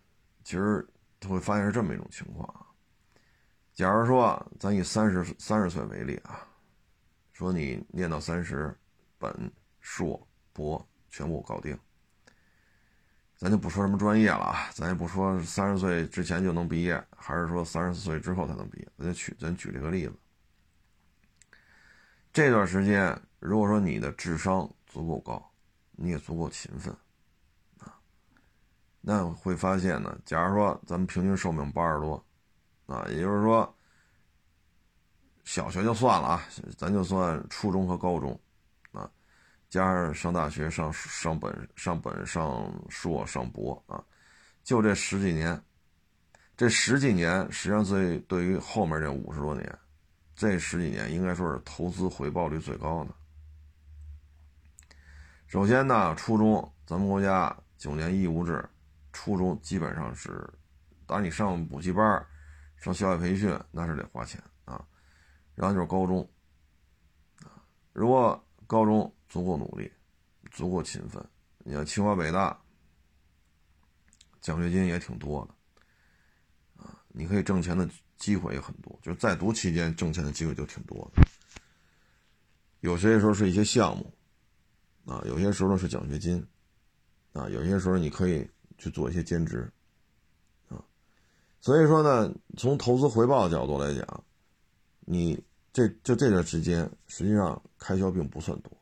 [0.44, 0.86] 其实
[1.20, 2.66] 他会发现是这么一种情况啊。
[3.74, 6.46] 假如说咱以三十三十岁为例啊，
[7.32, 8.76] 说你念到三十，
[9.18, 9.50] 本
[9.80, 11.78] 硕博全部搞定，
[13.36, 20.14] 咱就不说什么专业了啊，咱也不说三十岁之前就能毕业，还是说三十岁之后才能毕业，咱就举咱举这个例子。
[22.32, 25.50] 这段时间，如果说你的智商足够高，
[25.92, 26.94] 你也足够勤奋，
[29.04, 30.16] 那会发现呢。
[30.24, 32.24] 假如说咱们平均寿命八十多，
[32.86, 33.76] 啊，也就是说，
[35.42, 36.44] 小学就算了啊，
[36.78, 38.40] 咱就算初中和高中，
[38.92, 39.10] 啊，
[39.68, 44.02] 加上上大学、上上本、上本、上硕、上博啊，
[44.62, 45.60] 就这十几年，
[46.56, 49.78] 这十几年实际上最对于后面这五十多年，
[50.36, 53.10] 这十几年应该说是投资回报率最高的。
[55.48, 58.64] 首先呢，初中咱们国家九年义务制，
[59.12, 60.48] 初中基本上是，
[61.06, 62.26] 打你上补习班、
[62.76, 64.84] 上校外培训，那是得花钱啊。
[65.54, 66.28] 然后就是高中，
[67.44, 69.92] 啊，如果高中足够努力，
[70.50, 71.24] 足够勤奋，
[71.58, 72.58] 你看清华北大，
[74.40, 81.20] 奖学金也挺多的，啊，你可以挣钱的机会也很多，就是在读期间挣钱的机会就挺多的。
[82.80, 84.12] 有些时候是一些项目。
[85.04, 86.46] 啊，有些时候是奖学金，
[87.32, 88.48] 啊，有些时候你可以
[88.82, 89.70] 去做一些兼职，
[90.68, 90.82] 啊，
[91.60, 94.24] 所以说呢，从投资回报的角度来讲，
[95.02, 95.40] 你
[95.72, 98.72] 这就这段时间实际上开销并不算多，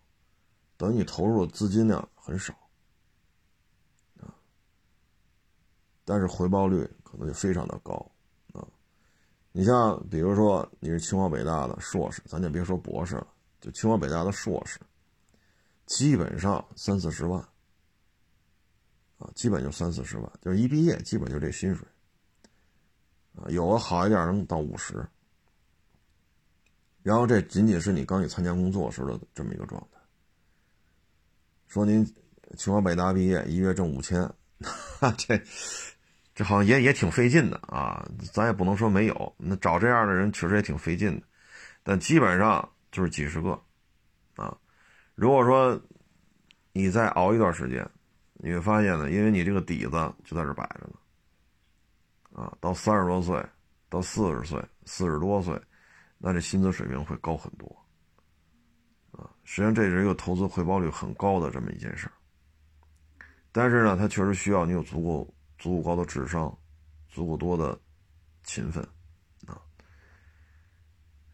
[0.78, 2.54] 等于你投入的资金量很少，
[4.20, 4.32] 啊，
[6.06, 8.10] 但是回报率可能就非常的高，
[8.54, 8.66] 啊，
[9.52, 13.26] 你像比如说你是清华北大的硕士，咱就别说博士了，
[13.60, 14.80] 就清华北大的硕士。
[15.84, 17.46] 基本上三四十万，
[19.20, 21.87] 啊，基本就三四十万，就是一毕业基本就这薪水，
[23.37, 25.06] 啊，有的好一点能到五十，
[27.02, 30.00] 然后这仅仅是你刚一参加工作时的这么一个状态。
[31.68, 32.02] 说您
[32.56, 34.28] 清华北大毕业，一月挣五千，
[35.18, 35.38] 这
[36.35, 41.26] 这好像也也挺费劲的啊，咱也不能说没有，那找这样的人确实也挺费劲的，
[41.83, 43.50] 但基本上就是几十个，
[44.37, 44.56] 啊。
[45.14, 45.78] 如果说
[46.72, 47.87] 你再熬一段时间，
[48.42, 49.90] 你会发现呢，因为你这个底子
[50.24, 53.44] 就在这摆着呢，啊，到三十多岁，
[53.90, 55.61] 到四十岁、四十多岁，
[56.16, 57.68] 那这薪资水平会高很多，
[59.12, 62.12] 啊，实际上这是一个投资回报率很高的这么一件事儿。
[63.53, 66.57] 但是呢，它确实需要你有足够足够高的智商，
[67.09, 67.79] 足够多的
[68.42, 68.83] 勤奋
[69.46, 69.61] 啊。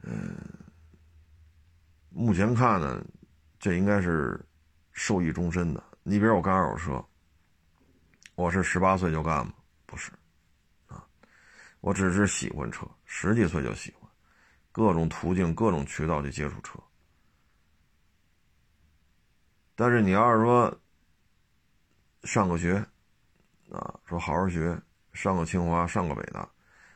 [0.03, 0.37] 嗯，
[2.11, 3.05] 目前看呢，
[3.61, 4.45] 这应该是
[4.90, 5.85] 受益终身的。
[6.09, 7.05] 你比如我干二手车，
[8.37, 9.53] 我是十八岁就干吗？
[9.87, 10.12] 不是，
[10.87, 11.05] 啊，
[11.81, 14.09] 我只是喜欢车，十几岁就喜欢，
[14.71, 16.79] 各种途径、各种渠道去接触车。
[19.75, 20.81] 但是你要是说
[22.23, 22.75] 上个学，
[23.73, 24.81] 啊，说好好学，
[25.12, 26.49] 上个清华，上个北大，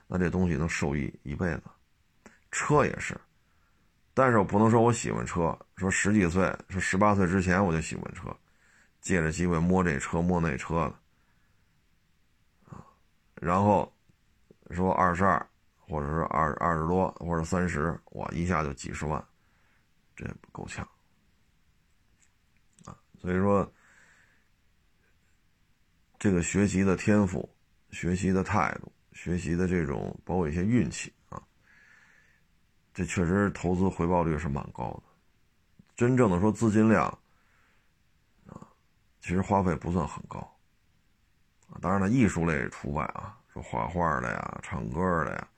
[0.07, 1.65] 那这东西能受益一辈子。
[2.53, 3.21] 车也是，
[4.15, 8.33] 但是我不能说我喜欢车，说十几岁，说十八岁之前我就喜欢车，
[9.01, 12.85] 借着机会摸这车摸那车的，啊，
[13.35, 13.91] 然后
[14.71, 15.45] 说二十二，
[15.79, 19.25] 或者是二二十多，或者三十，哇，一下就几十万，
[20.15, 20.87] 这够呛
[22.85, 22.95] 啊。
[23.19, 23.73] 所以说，
[26.19, 27.49] 这个学习的天赋、
[27.91, 31.43] 学习的态度、学习的这种，包括一些运气啊，
[32.93, 35.03] 这确实投资回报率是蛮高的。
[35.97, 37.19] 真正的说资金量，
[39.21, 40.39] 其实花费不算很高
[41.69, 41.79] 啊。
[41.81, 45.49] 当然了，艺术类除外啊，说画画的呀、唱歌的呀，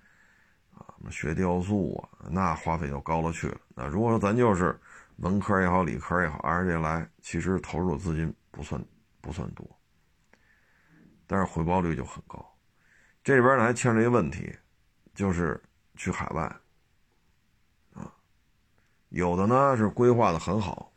[0.75, 3.61] 啊，学雕塑啊，那花费就高了去了。
[3.75, 4.79] 那如果说咱就是。
[5.17, 8.83] 文科也好，理科也好，按这来，其实投入资金不算
[9.21, 9.65] 不算多，
[11.29, 12.45] 但是回报率就很高。
[13.23, 14.53] 这边呢还牵着一个问题，
[15.15, 15.63] 就是
[15.95, 16.43] 去海外
[17.93, 18.11] 啊，
[19.11, 20.92] 有的呢是规划的很好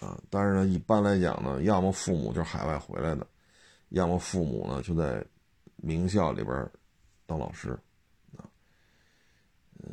[0.00, 3.26] 啊，但是呢一般来讲呢，要么父母就是海外回来的，
[3.90, 5.24] 要么父母呢就在
[5.76, 6.70] 名校里边
[7.26, 7.70] 当老师
[8.36, 8.44] 啊，
[9.82, 9.90] 嗯。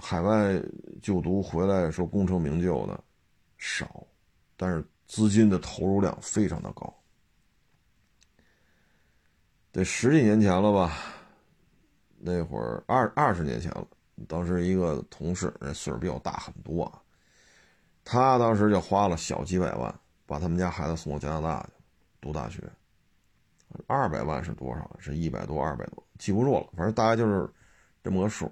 [0.00, 0.62] 海外
[1.02, 3.02] 就读回来说功成名就的
[3.56, 4.06] 少，
[4.56, 6.94] 但是资金的投入量非常的高。
[9.72, 10.98] 得十几年前了吧？
[12.16, 13.84] 那会儿二二十年前了。
[14.28, 17.02] 当时一个同事，人岁数比我大很多啊，
[18.10, 19.94] 他当时就花了小几百万，
[20.24, 21.72] 把他们家孩子送到加拿大去
[22.22, 22.62] 读大学。
[23.86, 24.90] 二百万是多少？
[24.98, 26.66] 是一百多、二百多，记不住了。
[26.74, 27.46] 反正大概就是
[28.02, 28.50] 这么个数。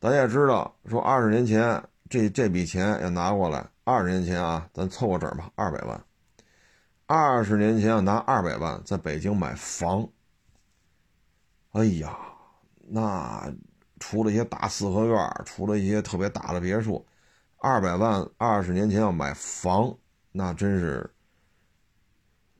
[0.00, 6.04] 大家也知道，说二十年前这这笔钱要拿过来，二十年前啊，咱凑个整吧，二百万。
[7.06, 10.08] 二十年前要拿二百万在北京买房，
[11.70, 12.18] 哎呀，
[12.80, 13.54] 那
[14.00, 17.06] 除了一些大四合院，除了一些特别大的别墅，
[17.64, 19.96] 二百万二十年前要买房，
[20.32, 21.10] 那真是，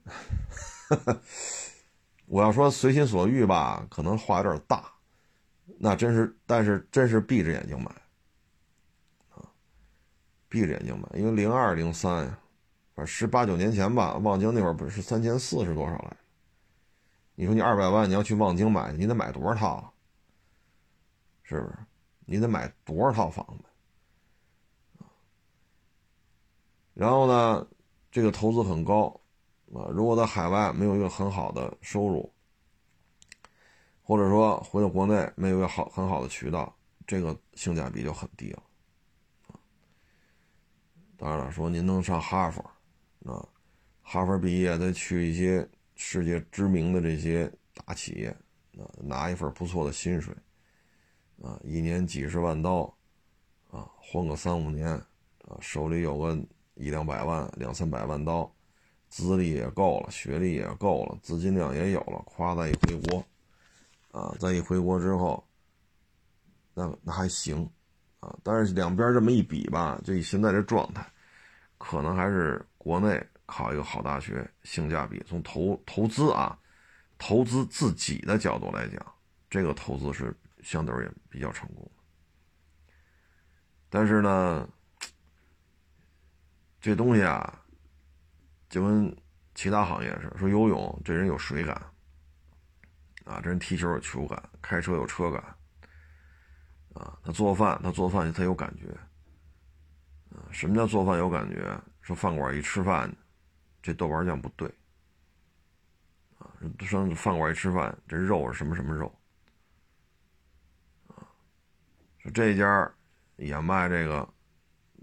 [2.24, 4.90] 我要说随心所欲吧，可能话有点大。
[5.78, 7.90] 那真是，但是真是闭着眼睛买，
[9.34, 9.44] 啊，
[10.48, 12.38] 闭着眼睛买，因为零二零三呀，
[13.04, 16.16] 十八九年前吧，望京那会儿不是三千四是多少来？
[17.34, 19.92] 你说你二百万你要去望京买，你得买多少套？
[21.42, 21.76] 是不是？
[22.24, 23.64] 你得买多少套房子？
[26.94, 27.66] 然后呢，
[28.10, 29.08] 这个投资很高，
[29.74, 32.32] 啊，如果在海外没有一个很好的收入。
[34.06, 36.76] 或者说回到国内没有一个好很好的渠道，
[37.06, 38.62] 这个性价比就很低了。
[41.16, 42.60] 当然了，说您能上哈佛，
[43.24, 43.48] 啊，
[44.02, 48.28] 哈佛毕业再去一些世界知名的这些大企业，
[48.78, 50.34] 啊，拿一份不错的薪水，
[51.42, 52.82] 啊，一年几十万刀，
[53.70, 54.86] 啊，混个三五年，
[55.48, 56.38] 啊，手里有个
[56.74, 58.52] 一两百万、两三百万刀，
[59.08, 63.24] 资历也够了，学历也够了，资金量也有了，夸再一回国。
[64.12, 65.44] 啊，再一回国之后，
[66.72, 67.68] 那那还行，
[68.20, 71.04] 啊，但是两边这么一比吧，就以现在这状态，
[71.78, 76.56] 可能还是国内考一个好大学性价比，从投投资啊，
[77.18, 79.04] 投资自己的角度来讲，
[79.50, 80.32] 这个投资是
[80.62, 82.02] 相对而言比较成功的。
[83.90, 84.68] 但是呢，
[86.84, 87.64] 这东西啊，
[88.68, 89.16] 就跟
[89.54, 91.74] 其他行业似的，说游泳这人有水感。
[93.24, 95.42] 啊，这人踢球有球感，开车有车感，
[96.92, 98.88] 啊，他做饭，他做饭他有感觉，
[100.36, 101.74] 啊，什么叫做饭有感觉？
[102.02, 103.10] 说饭馆一吃饭，
[103.80, 104.68] 这豆瓣酱不对，
[106.36, 109.06] 啊，说饭馆一吃饭，这肉是什么什么肉，
[111.06, 111.24] 啊，
[112.18, 112.92] 说这家
[113.36, 114.33] 也卖这个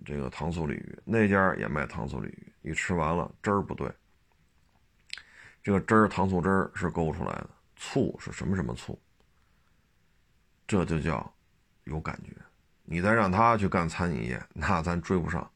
[0.06, 3.92] 这个糖醋鲤鱼，那家也卖糖醋鲤鱼，一吃完了汁儿不对，
[5.62, 7.50] 这个汁儿糖醋汁儿是勾出来的。
[7.76, 9.00] 醋是什么什么醋？
[10.68, 11.34] 这就叫
[11.86, 12.32] 有感觉。
[12.84, 15.50] 你再让他去干餐饮业，那咱追不上。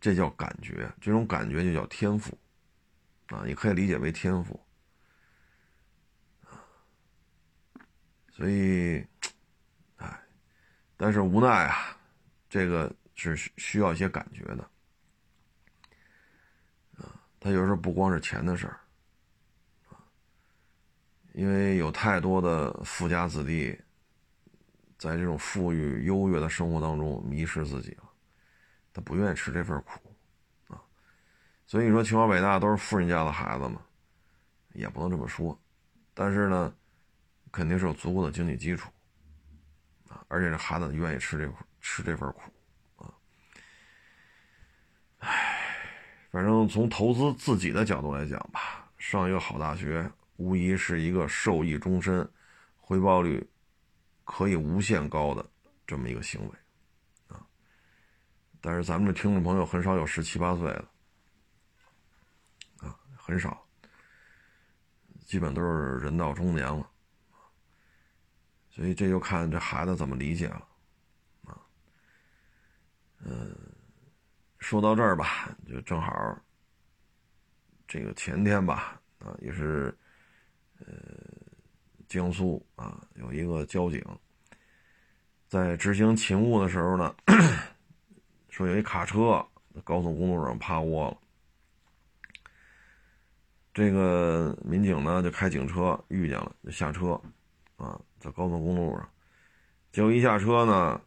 [0.00, 2.38] 这叫感觉，这种感觉就叫天赋
[3.26, 3.42] 啊！
[3.44, 4.58] 你可以理解为天赋
[6.44, 6.56] 啊。
[8.30, 9.04] 所以，
[9.96, 10.22] 哎，
[10.96, 11.96] 但是无奈啊，
[12.48, 14.70] 这个是需要一些感觉的，
[16.96, 18.80] 啊，他有时候不光是钱的事儿，
[19.90, 19.98] 啊，
[21.32, 23.78] 因为有太多的富家子弟，
[24.98, 28.10] 在这种富裕优越的生活当中迷失自己了，
[28.92, 30.16] 他不愿意吃这份苦，
[30.68, 30.80] 啊，
[31.66, 33.82] 所以你说清华北大都是富人家的孩子嘛，
[34.72, 35.60] 也不能这么说，
[36.14, 36.74] 但是呢。
[37.52, 38.88] 肯定是有足够的经济基础，
[40.08, 42.40] 啊，而且这孩子愿意吃这吃这份苦，
[43.02, 43.12] 啊，
[45.18, 45.58] 唉，
[46.30, 52.28] 反正从投资自己的角度来讲吧，上一个好大学无疑是一个受益终身、
[52.76, 53.44] 回报率
[54.24, 55.44] 可以无限高的
[55.86, 57.44] 这么一个行为，啊，
[58.60, 60.88] 但是咱们的听众朋友很少有十七八岁的，
[62.78, 63.66] 啊，很少，
[65.24, 66.88] 基本都是人到中年了。
[68.70, 70.68] 所以这就看这孩子怎么理解了，
[71.44, 71.58] 啊，
[73.18, 73.52] 嗯，
[74.60, 76.38] 说到这儿吧，就正好，
[77.88, 79.92] 这个前天吧，啊，也是，
[80.78, 80.86] 呃，
[82.08, 84.00] 江苏啊，有一个交警
[85.48, 87.14] 在执行勤务的时候呢，
[88.48, 89.44] 说有一卡车
[89.74, 91.18] 在高速公路上趴窝了，
[93.74, 97.20] 这个民警呢就开警车遇见了，就下车，
[97.76, 98.00] 啊。
[98.20, 99.10] 在高速公路上，
[99.92, 101.00] 结果一下车呢，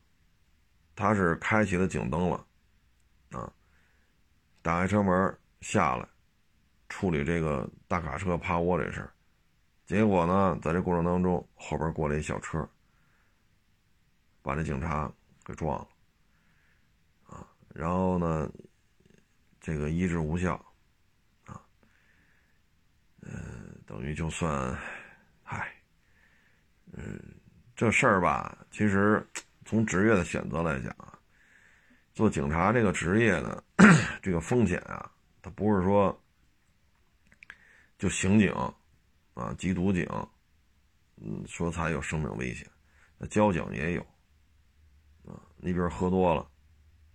[0.96, 2.44] 他是开启了警灯了，
[4.64, 6.08] 打开车门下来，
[6.90, 9.14] 处理这个大卡车趴窝这事儿，
[9.86, 12.68] 结果呢，在这过程当中，后边过来一小车，
[14.42, 15.12] 把这警察
[15.46, 15.88] 给撞了，
[17.28, 17.46] 啊，
[17.76, 18.50] 然后呢，
[19.60, 20.56] 这个医治无效，
[21.46, 21.62] 啊，
[23.22, 23.32] 呃，
[23.86, 24.76] 等于就算，
[25.44, 25.72] 唉。
[26.96, 27.20] 嗯，
[27.76, 29.28] 这事儿吧，其实
[29.66, 31.18] 从职业的选择来讲啊，
[32.14, 33.64] 做警察这个职业呢，
[34.24, 36.18] 这个风险啊，它不是说
[37.98, 38.50] 就刑警
[39.34, 40.08] 啊、缉毒警，
[41.18, 42.66] 嗯，说才有生命危险，
[43.18, 44.02] 那交警也有
[45.26, 45.36] 啊。
[45.58, 46.50] 你比如喝多了，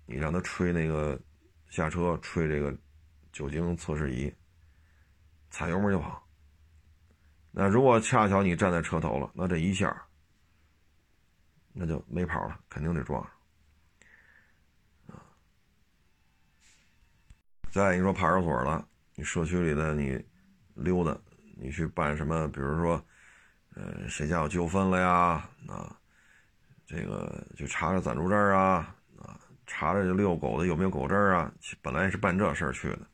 [0.04, 1.18] 你让他吹那个
[1.70, 2.76] 下车吹这个
[3.32, 4.30] 酒精测试仪，
[5.48, 6.22] 踩油门就跑。
[7.50, 10.06] 那如果恰巧你站在车头了，那这一下，
[11.72, 13.32] 那就没跑了，肯定得撞上。
[17.78, 20.20] 再你说派出所了，你社区里的你
[20.74, 21.16] 溜达，
[21.56, 22.48] 你去办什么？
[22.48, 23.00] 比如说，
[23.76, 25.48] 呃，谁家有纠纷了呀？
[25.68, 25.96] 啊，
[26.84, 31.52] 这个就查查暂住证啊，啊，查查这遛狗的有没有狗证啊？
[31.80, 33.06] 本来是办这事儿去的，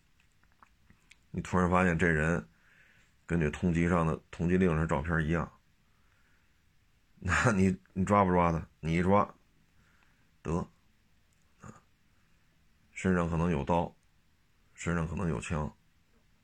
[1.31, 2.43] 你突然发现这人。
[3.27, 5.51] 跟这通缉上的通缉令上照片一样，
[7.19, 8.69] 那你你抓不抓他？
[8.81, 9.27] 你一抓，
[10.43, 10.59] 得，
[11.63, 11.73] 啊，
[12.93, 13.91] 身上可能有刀，
[14.85, 15.73] 身上可能有枪，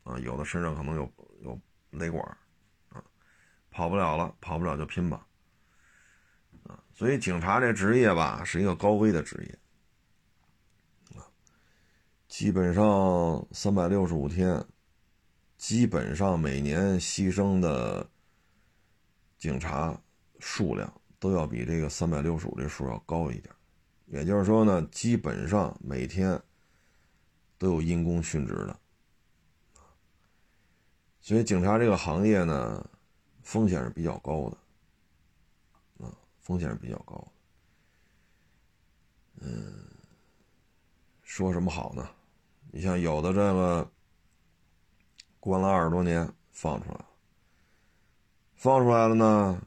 [0.03, 2.24] 啊，有的身上可能有有雷管，
[2.88, 3.05] 啊，
[3.70, 5.26] 跑不了了，跑不了就拼吧，
[6.62, 11.29] 啊，所以警察这职业吧是一个高危的职业，啊，
[12.29, 14.64] 基本上三百六十五天。
[15.59, 18.09] 基本上每年牺牲的
[19.37, 19.94] 警察
[20.38, 23.55] 数量都要比这个三百六十五这数要高一点，
[24.07, 26.40] 也就是说呢，基本上每天
[27.61, 28.77] 都有因公殉职的，
[31.20, 32.85] 所以警察这个行业呢，
[33.42, 37.33] 风险是比较高的，啊，风险是比较高的，
[39.42, 39.85] 嗯，
[41.23, 42.09] 说什么好呢？
[42.73, 43.88] 你像有的这个。
[45.42, 47.07] 关了二十多年，放出来了。
[48.57, 49.62] 放出来了呢，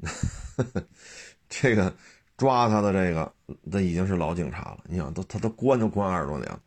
[1.46, 1.94] 这个
[2.38, 4.82] 抓他的这个，那已经是老警察了。
[4.88, 6.62] 你想，都他都关就关二十多年了，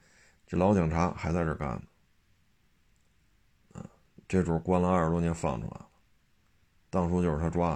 [0.56, 1.84] 老警察还在这干呢。
[4.28, 5.88] 这主关了二十多年，放出来了，
[6.90, 7.76] 当初就是他抓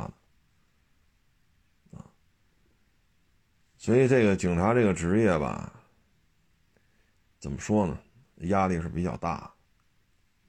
[1.92, 1.98] 的。
[1.98, 2.06] 啊，
[3.78, 5.72] 所以这个警察这个职业吧，
[7.40, 7.98] 怎么说呢？
[8.38, 9.32] 压力是比较大。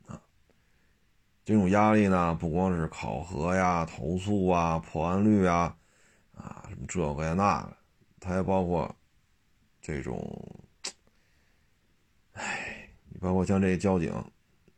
[0.07, 0.21] 啊
[1.45, 5.77] 这种压力呢，不光是考核呀、投诉啊、破案率啊，
[6.35, 7.77] 啊，什么这个呀那个，
[8.21, 8.95] 它还包括
[9.83, 10.60] 这种，
[12.41, 14.11] 唉，你包括像这交警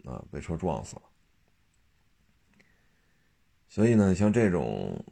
[0.05, 1.03] 啊，被车撞死了，
[3.69, 5.03] 所以呢，像这种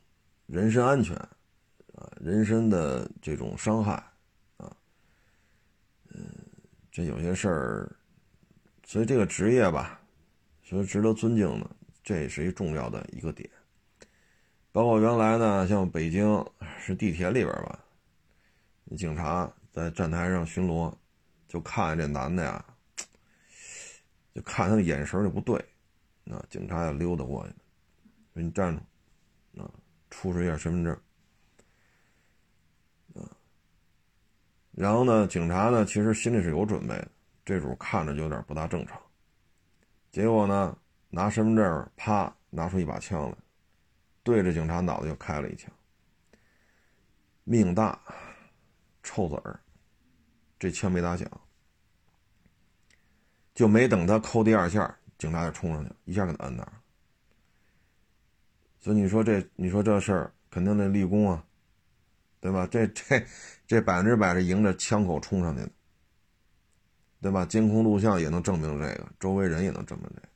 [0.47, 3.93] 人身安全啊、人身的这种伤害
[4.57, 4.77] 啊，
[6.09, 6.25] 嗯，
[6.91, 7.97] 这有些事儿，
[8.85, 9.99] 所以这个职业吧。
[10.63, 11.69] 所以值得尊敬的，
[12.01, 13.51] 这也是一重要的一个点，
[14.71, 16.47] 包括原来呢，像北京
[16.79, 17.85] 是地铁里边吧，
[18.97, 20.95] 警察在站台上巡逻，
[21.51, 22.65] 就看这男的呀，
[24.33, 25.61] 就看他的眼神就不对，
[26.23, 27.53] 那警察也溜达过去，
[28.33, 29.69] 说你站住，啊，
[30.11, 30.95] 出示一下身份证，
[33.15, 33.27] 啊，
[34.71, 37.09] 然后呢，警察呢其实心里是有准备的，
[37.45, 39.03] 这主看着就有点不大正常，
[40.13, 40.79] 结果呢，
[41.09, 43.37] 拿身份证，啪，拿出一把枪来。
[44.23, 45.69] 对着警察脑袋就开了一枪，
[47.43, 48.01] 命大，
[49.03, 49.59] 臭子儿，
[50.61, 51.29] 这枪没打响，
[53.55, 56.73] 就没等他扣第二下，警察就冲上去，一下给他摁那儿。
[58.79, 61.43] 所以你说这，你说这事儿肯定得立功啊，
[62.41, 62.67] 对吧？
[62.67, 63.27] 这这
[63.67, 65.71] 这百分之百是迎着枪口冲上去的，
[67.23, 67.47] 对吧？
[67.47, 70.29] 监控录像也能证明这个，周围人也能证明这个。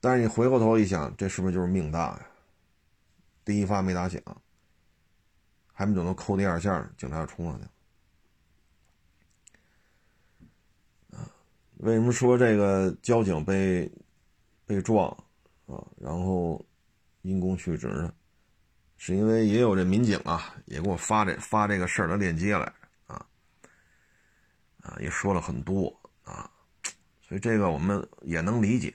[0.00, 2.26] 但是你回过头一想，这是不是就是命大呀？
[3.44, 4.20] 第一发没打响，
[5.72, 7.70] 还没等到扣第二下，警察就冲上去了。
[11.18, 11.28] 啊，
[11.78, 13.90] 为什么说这个交警被
[14.66, 15.08] 被撞
[15.66, 15.84] 啊？
[15.96, 16.64] 然后
[17.22, 18.14] 因公殉职呢？
[18.96, 22.72] 是因为也有这民警啊，也给我发这发这个事儿的链接来
[23.06, 23.26] 啊
[24.82, 26.48] 啊，也说了很多啊，
[27.20, 28.94] 所以这个我们也能理解。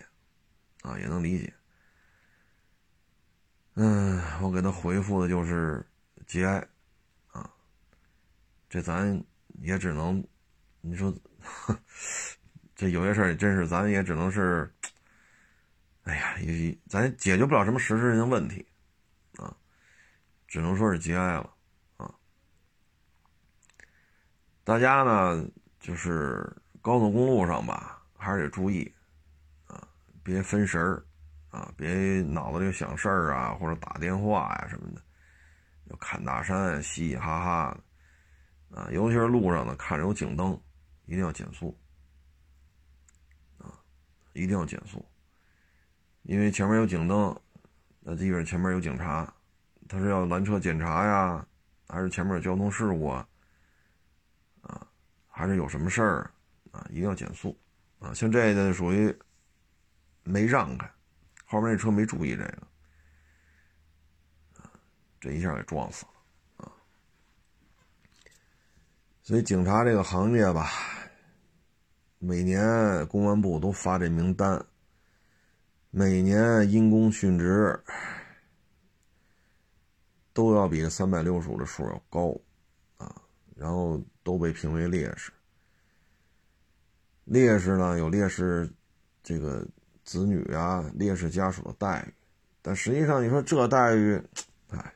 [0.83, 1.53] 啊，也能理解。
[3.73, 5.85] 嗯，我给他回复的就是
[6.27, 6.67] 节哀，
[7.31, 7.49] 啊，
[8.69, 9.23] 这咱
[9.61, 10.23] 也只能，
[10.81, 11.11] 你说，
[12.75, 14.71] 这有些事儿真是咱也只能是，
[16.03, 18.67] 哎呀，也咱解决不了什么实质性问题，
[19.37, 19.55] 啊，
[20.47, 21.53] 只能说是节哀了，
[21.95, 22.13] 啊，
[24.63, 25.43] 大家呢
[25.79, 28.93] 就是高速公路上吧，还是得注意。
[29.65, 29.87] 啊
[30.23, 31.05] 别分神儿，
[31.51, 35.01] 啊，别脑子里想事儿啊，或者打电话呀什么的，
[35.89, 37.77] 要看大山，嘻嘻哈哈
[38.69, 40.59] 的，啊，尤其是路上呢，看着有警灯，
[41.05, 41.77] 一定要减速，
[43.57, 43.73] 啊，
[44.33, 45.05] 一定要减速，
[46.23, 47.35] 因为前面有警灯，
[48.01, 49.33] 那基本上前面有警察，
[49.87, 51.47] 他是要拦车检查呀，
[51.87, 53.27] 还是前面有交通事故啊，
[54.61, 54.87] 啊，
[55.27, 56.31] 还是有什么事儿
[56.71, 57.57] 啊，一定要减速，
[57.99, 59.15] 啊，像这个属于。
[60.29, 60.85] 没让开，
[61.45, 62.67] 后面那车没注意这个，
[65.19, 66.71] 这一下给撞死了啊！
[69.23, 70.69] 所以警察这个行业吧，
[72.19, 74.65] 每年公安部都发这名单，
[75.89, 77.79] 每年因公殉职
[80.33, 82.39] 都要比三百六十五的数要高
[82.97, 83.21] 啊，
[83.55, 85.31] 然后都被评为烈士。
[87.25, 88.69] 烈士呢，有烈士
[89.23, 89.67] 这个。
[90.07, 92.13] 子女啊，烈士家属的待遇，
[92.61, 94.15] 但实际上你说这待遇，
[94.69, 94.93] 哎，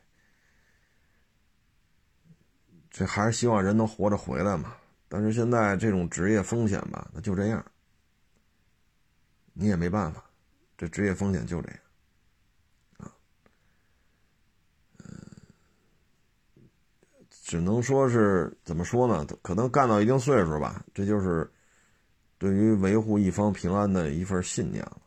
[2.92, 4.76] 这还是希望人能活着回来嘛。
[5.08, 7.64] 但是现在这种职业风险吧，那就这样，
[9.52, 10.24] 你也没办法，
[10.78, 11.78] 这职业风险就这样，
[12.98, 13.12] 啊，
[17.28, 19.26] 只能说是怎么说呢？
[19.42, 21.50] 可能干到一定岁数吧，这就是
[22.38, 24.98] 对于维护一方平安的一份信念了。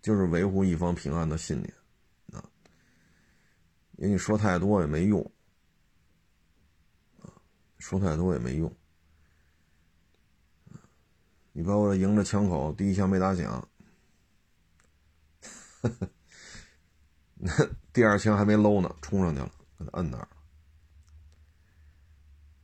[0.00, 1.74] 就是维护一方平安的信念，
[3.98, 5.28] 因为你说太多也没用，
[7.78, 8.72] 说太多也没用，
[11.52, 13.68] 你包括迎着枪口，第一枪没打响，
[17.34, 17.50] 那
[17.92, 20.28] 第二枪还没搂呢，冲上去了，给他摁那儿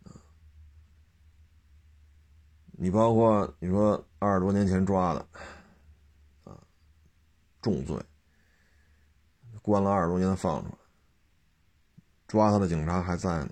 [0.05, 0.13] 了，
[2.73, 5.29] 你包括你说二十多年前抓的。
[7.61, 7.99] 重罪，
[9.63, 10.77] 关了二十多年放出来，
[12.27, 13.51] 抓他的警察还在呢。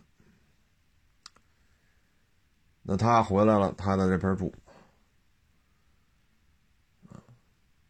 [2.83, 4.53] 那他回来了，他在这边住，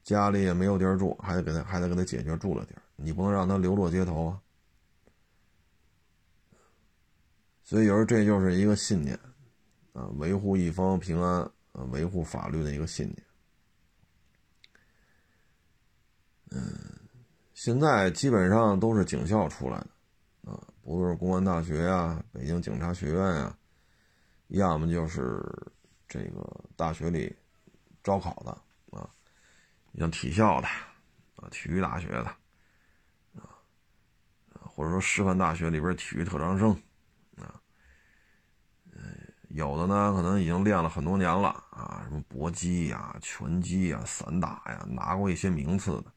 [0.03, 2.83] 家里也没有地儿住，还得给他，还得给他解决住了地儿。
[2.97, 4.41] 你不能让他流落街头啊。
[7.62, 9.18] 所以有时候这就是一个信念，
[9.95, 11.41] 啊，维护一方平安，
[11.72, 13.24] 啊，维护法律的一个信念。
[16.51, 16.61] 嗯，
[17.55, 19.91] 现在基本上都是警校出来的，
[20.85, 23.57] 不论是公安大学呀、北京警察学院呀，
[24.49, 25.41] 要么就是
[26.09, 27.35] 这个大学里
[28.03, 28.51] 招考的
[28.99, 29.09] 啊，
[29.97, 30.66] 像体校的
[31.37, 32.24] 啊、体育大学的
[33.35, 33.47] 啊，
[34.61, 36.70] 或者说师范大学里边体育特长生
[37.37, 37.62] 啊，
[39.51, 46.12] 有的呢可能已经练了很多年了啊，什么搏击呀、拳击呀、散打呀，拿过一些名次的。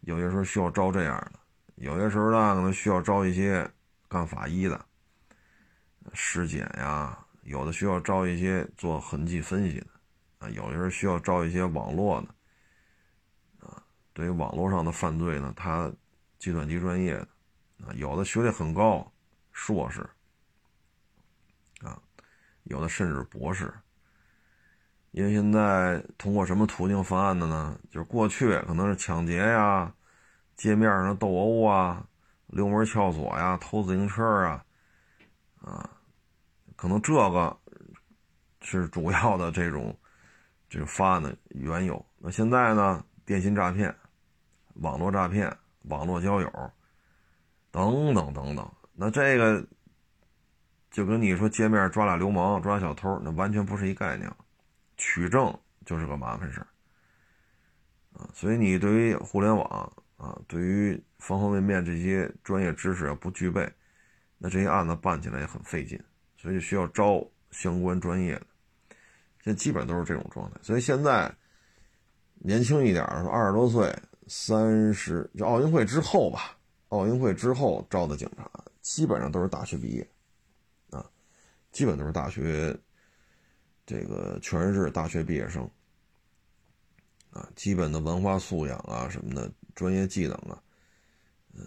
[0.00, 1.38] 有些时候需要招这样的，
[1.76, 3.68] 有些时候呢可能需要招一些
[4.08, 4.84] 干法医的、
[6.12, 9.86] 尸检呀，有的需要招一些做痕迹分析的，
[10.38, 15.92] 啊，有的时候需要招一些网络的，啊，对于网络上的犯罪呢，他
[16.38, 17.28] 计算机专业的，
[17.86, 19.10] 啊，有的学历很高，
[19.52, 20.00] 硕士，
[21.82, 22.00] 啊，
[22.64, 23.72] 有的甚至博士。
[25.12, 27.78] 因为现在通过什么途径犯案的呢？
[27.90, 29.90] 就是过去可能是抢劫呀、
[30.56, 32.06] 街面上斗殴啊、
[32.46, 34.64] 溜门撬锁呀、偷自行车啊，
[35.60, 35.90] 啊，
[36.74, 37.56] 可能这个
[38.60, 39.96] 是主要的这种
[40.68, 42.04] 这个发案的缘由。
[42.18, 43.94] 那现在呢，电信诈骗、
[44.74, 46.50] 网络诈骗、网络交友
[47.70, 49.62] 等等等等，那这个
[50.90, 54.32] 就跟你说街面抓俩流氓、抓小偷，那完全不是一概念。
[54.96, 55.54] 取证
[55.84, 56.60] 就是个麻烦事，
[58.14, 63.70] 啊，所以你对于互联网啊，对于方方面面这些专业知识啊不具备，
[64.38, 66.00] 那这些案子办起来也很费劲，
[66.36, 68.46] 所以需要招相关专业的。
[69.42, 71.32] 现在基本都是这种状态，所以现在
[72.34, 73.94] 年轻一点儿，说二十多岁、
[74.26, 76.56] 三十，就奥运会之后吧，
[76.88, 78.50] 奥运会之后招的警察，
[78.82, 80.08] 基本上都是大学毕业，
[80.90, 81.08] 啊，
[81.72, 82.76] 基本都是大学。
[83.88, 85.62] 这个全是大学毕业生，
[87.30, 90.60] 啊，基本的文化素养啊什么的，专业技能啊，
[91.54, 91.64] 嗯，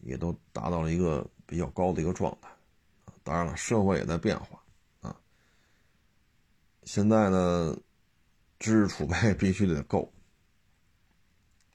[0.00, 2.48] 也都达到了一个比较高的一个状态，
[3.22, 4.60] 当然了，社会也在变化，
[5.02, 5.14] 啊，
[6.82, 7.78] 现在呢，
[8.58, 10.12] 知识储备 必须得够，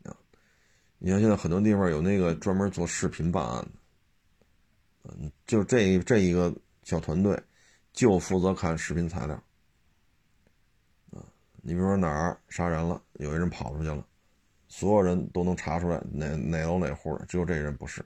[0.04, 0.12] 啊，
[0.98, 3.72] 你看现在很多地方有那个专门做视频办案的，
[5.04, 7.42] 嗯，就这这一个小团队，
[7.94, 9.42] 就负责看视频材料。
[11.68, 14.06] 你比如说哪儿杀人了，有一人跑出去了，
[14.68, 18.04] 所有人都能查出来哪哪楼哪户的，只有这人不是。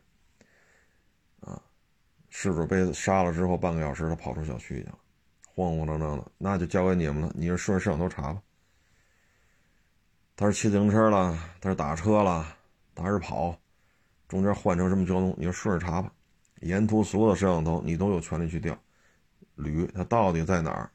[1.39, 1.61] 啊，
[2.29, 4.97] 失主被杀了之后半个小时，他跑出小区去了，
[5.47, 8.41] 慌慌张张的，那就交给你们了，你就顺着摄像头查吧。
[10.35, 12.55] 他是骑自行车了，他是打车了，
[12.95, 13.57] 他是跑，
[14.27, 16.11] 中间换成什么交通，你就顺着查吧。
[16.61, 18.77] 沿途所有的摄像头你都有权利去调，
[19.57, 20.89] 捋他到底在哪儿。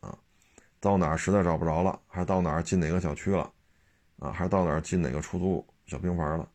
[0.00, 0.18] 啊
[0.80, 3.48] 到哪儿实在找不着了，还是到哪儿进哪个小区了，
[4.22, 6.48] 啊，还是到哪儿进哪个出租小平房了？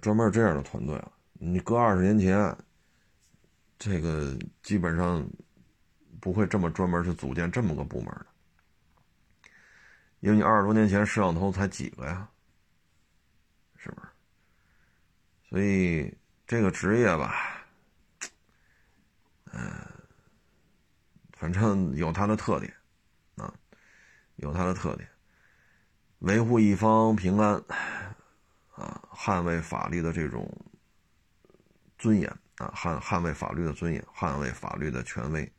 [0.00, 1.12] 专门这样的团队了。
[1.34, 2.56] 你搁二十年前，
[3.78, 5.24] 这个基本上
[6.20, 8.26] 不会这么专门去组建这么个部门的，
[10.18, 12.28] 因为你二十多年前摄像头才几个呀，
[13.76, 14.08] 是不是？
[15.48, 16.12] 所以
[16.44, 17.64] 这个职业吧，
[19.52, 19.62] 嗯，
[21.34, 22.74] 反正有它的特点。
[23.36, 23.54] 啊
[24.36, 25.08] 有它的特点，
[26.20, 27.54] 维护一方平安，
[28.74, 30.52] 啊，捍卫法律的这种
[31.96, 35.52] 尊严啊，捍捍卫法律的尊严，捍卫法律的权威，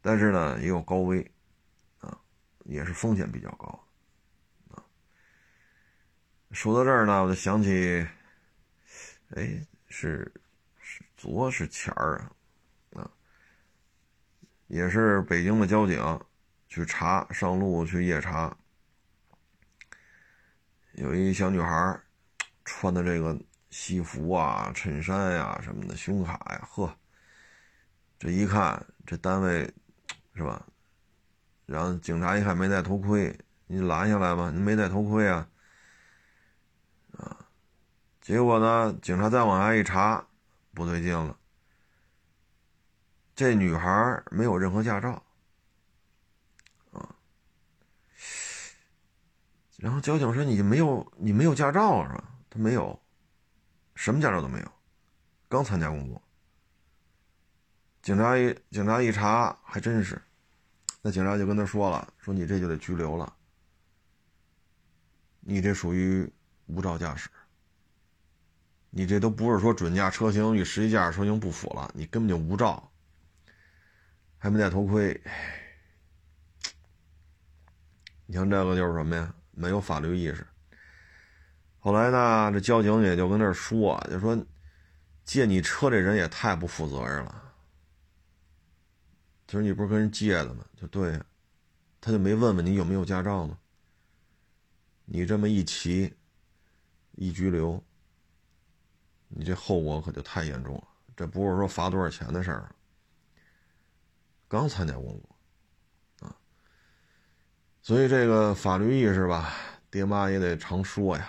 [0.00, 1.30] 但是呢，也有高危，
[2.00, 2.18] 啊，
[2.64, 3.86] 也是风险比较高，
[4.70, 4.82] 啊。
[6.50, 8.06] 说到这儿呢，我就想起，
[9.36, 10.32] 哎，是
[10.80, 12.18] 是昨是前儿
[12.94, 13.10] 啊，啊，
[14.66, 16.20] 也是北京的交警。
[16.70, 18.54] 去查上路去夜查，
[20.98, 22.00] 有一小女孩
[22.64, 23.38] 穿的这个
[23.70, 26.92] 西服啊、衬衫呀什么的，胸卡呀，呵，
[28.18, 29.72] 这一看这单位
[30.34, 30.66] 是吧？
[31.66, 33.38] 然后警察一看没戴头盔，
[33.68, 35.48] 你拦下来吧，你没戴头盔啊，
[37.16, 37.46] 啊，
[38.20, 40.26] 结果呢，警察再往下一查，
[40.74, 41.38] 不对劲了，
[43.36, 45.22] 这女孩没有任何驾照。
[49.78, 53.00] 然后交警说：“你没有，你没有驾照是吧？”他没有，
[53.94, 54.72] 什么驾照都没有，
[55.48, 56.20] 刚参加工作。
[58.02, 60.20] 警察一警察一查，还真是，
[61.00, 63.32] 那警察就跟他说了：“说你这就得拘留了，
[65.38, 66.28] 你这属于
[66.66, 67.30] 无照驾驶，
[68.90, 72.90] 你这都不是说准驾车型与实际驾驶车型不符了，你根本就无照，
[74.38, 75.22] 还没戴头盔。
[78.26, 80.46] 你像这个就是什么呀？”没有法律意识。
[81.78, 84.46] 后来呢，这交警也就跟那说，就说
[85.24, 87.44] 借你车这人也太不负责任了。
[89.46, 90.64] 就是你不是跟人借的吗？
[90.76, 91.18] 就对，
[92.00, 93.58] 他就没问问你有没有驾照吗。
[95.06, 96.14] 你这么一骑，
[97.12, 97.82] 一拘留，
[99.28, 100.88] 你这后果可就太严重了。
[101.16, 102.74] 这不是说罚多少钱的事儿。
[104.46, 105.37] 刚参加工作，
[107.88, 109.50] 所以这个法律意识吧，
[109.90, 111.26] 爹妈也得常说呀，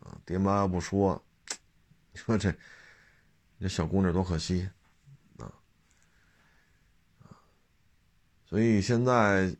[0.00, 1.20] 啊，爹妈要不说，
[2.14, 2.54] 你说这
[3.58, 4.70] 这小姑娘多可惜，
[5.38, 5.50] 啊，
[8.46, 9.52] 所以现在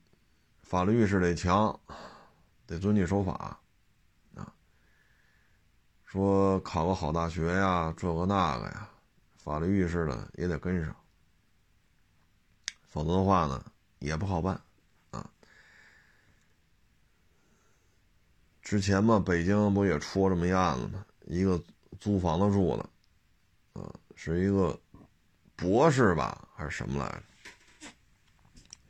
[0.62, 1.76] 法律意识得强，
[2.66, 3.32] 得遵纪守法。
[4.36, 4.54] 啊
[6.04, 8.88] 说考个好大学呀，这个那个呀，
[9.36, 10.94] 法律意识呢也得跟上，
[12.86, 14.62] 否则的话呢也不好办
[18.68, 21.02] 之前嘛，北京不也出这么一案子吗？
[21.24, 21.58] 一个
[21.98, 24.78] 租房子住的，啊，是一个
[25.56, 27.88] 博士吧，还是什么来着？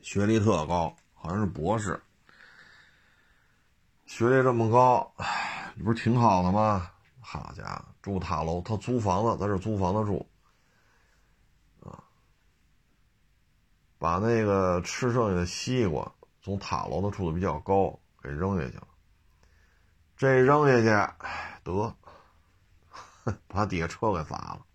[0.01, 2.03] 学历特高，好像是博士，
[4.05, 5.15] 学历这么高，
[5.77, 6.91] 这不是挺好的吗？
[7.21, 10.29] 好家伙，住塔楼，他租房子，在这租房子住，
[11.89, 12.03] 啊，
[13.97, 16.13] 把那个吃剩下的西瓜
[16.43, 18.89] 从塔楼的住的比较高给扔下去了。
[20.19, 21.15] 这扔下去，
[21.63, 21.95] 得，
[23.47, 24.67] 把底下车给砸了。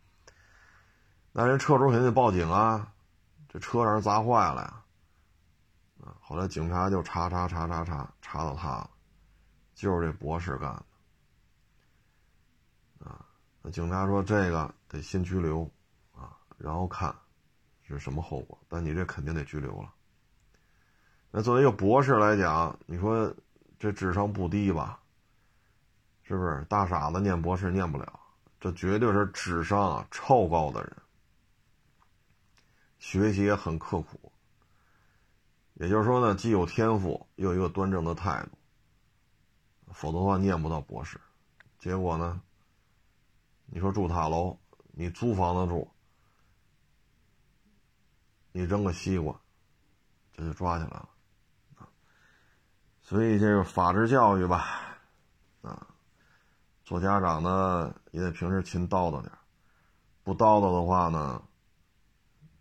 [1.34, 2.94] 那人车主肯定报警啊，
[3.50, 4.82] 这车让人砸坏了呀。
[6.02, 8.90] 啊，后来警察就查查查查查，查到他了，
[9.76, 10.86] 就是这博士干的。
[13.06, 13.26] 啊
[13.62, 15.70] 那警察说：“这个得先拘留，
[16.16, 17.14] 啊，然后看
[17.86, 18.58] 是什么后果。
[18.70, 19.94] 但你这肯定得拘留了。
[21.32, 23.34] 那作为一个博士来讲，你说
[23.78, 25.02] 这智商不低吧？
[26.24, 26.66] 是不是？
[26.70, 28.20] 大傻子念博士念不了，
[28.60, 30.98] 这绝对是智商啊超高的人，
[33.00, 34.32] 学习也很刻苦。
[35.76, 38.58] 也就是说呢，既有天赋，又有一个端正的态度。
[39.92, 41.20] 否则的话，念不到博士。
[41.80, 42.42] 结果呢？”
[43.66, 44.60] 你说住塔楼，
[44.92, 45.90] 你租房子住，
[48.52, 49.40] 你扔个西瓜，
[50.32, 51.10] 这就抓起来了，
[53.02, 54.93] 所以这个法治教育吧，
[56.84, 59.32] 做家长的也得平时勤叨叨点
[60.24, 61.42] 不叨叨的话呢，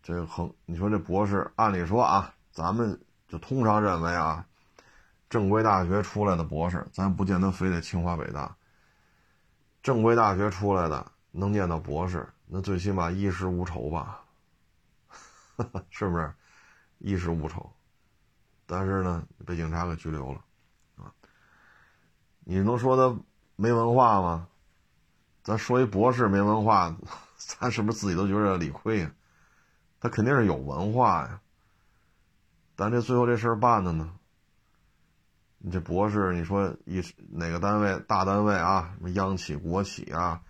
[0.01, 4.45] 这个很，你说这博士，按理说啊，咱们就通常认为啊，
[5.29, 8.55] 正规大学出来的博士，咱不见得非得清华北大。
[9.81, 14.23] 正规大学出来的能念到博士，那最起码衣食无愁吧？
[15.89, 16.33] 是不是？
[16.99, 17.69] 衣食无愁。
[18.65, 20.41] 但是呢，被警察给拘留了，
[20.95, 21.11] 啊！
[22.45, 23.21] 你能说他
[23.55, 24.47] 没文化吗？
[25.43, 26.95] 咱说一博士没文化，
[27.35, 29.11] 咱是不是自己都觉得理亏呀？
[29.99, 31.41] 他肯定是有文化呀。
[32.75, 34.17] 但这最后这事儿办的呢？
[35.59, 38.93] 你这博士，你说一哪个单位大单位啊？
[38.95, 40.41] 什么央企、国企啊？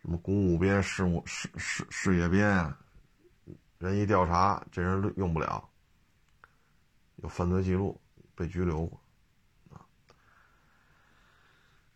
[0.00, 2.78] 什么公务编、事务事事事业编啊？
[3.78, 5.68] 人一调查，这人用不了，
[7.16, 8.00] 有犯罪记录，
[8.34, 9.00] 被拘留过。
[9.70, 9.84] 啊，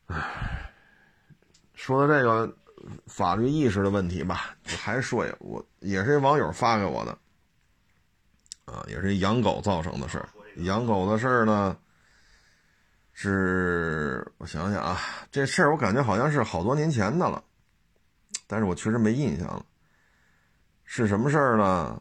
[0.06, 0.72] 唉，
[1.89, 2.55] 说到这个
[3.07, 7.18] 法律意识的问题吧，还说一，我也是一网友发给我的，
[8.66, 10.28] 啊，也是养狗造成的事儿。
[10.57, 11.74] 养狗的事儿呢？
[13.14, 14.99] 是我想想啊，
[15.30, 17.43] 这事儿我感觉好像是好多年前的了，
[18.47, 19.64] 但是我确实没印象了。
[20.84, 21.99] 是什么事儿呢？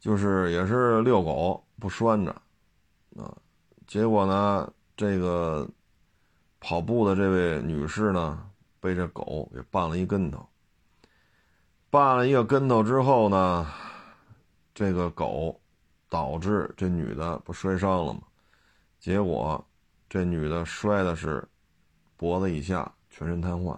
[0.00, 2.32] 就是也是遛狗不拴着，
[3.16, 3.32] 啊，
[3.86, 5.70] 结果呢，这个
[6.58, 8.44] 跑步的这位女士呢，
[8.80, 10.46] 被这狗给绊了一跟头。
[11.90, 13.66] 绊了一个跟头之后呢，
[14.74, 15.60] 这个狗
[16.08, 18.20] 导致这女的不摔伤了吗？
[18.98, 19.64] 结果。
[20.10, 21.46] 这女的摔的是
[22.16, 23.72] 脖子以下全身瘫痪，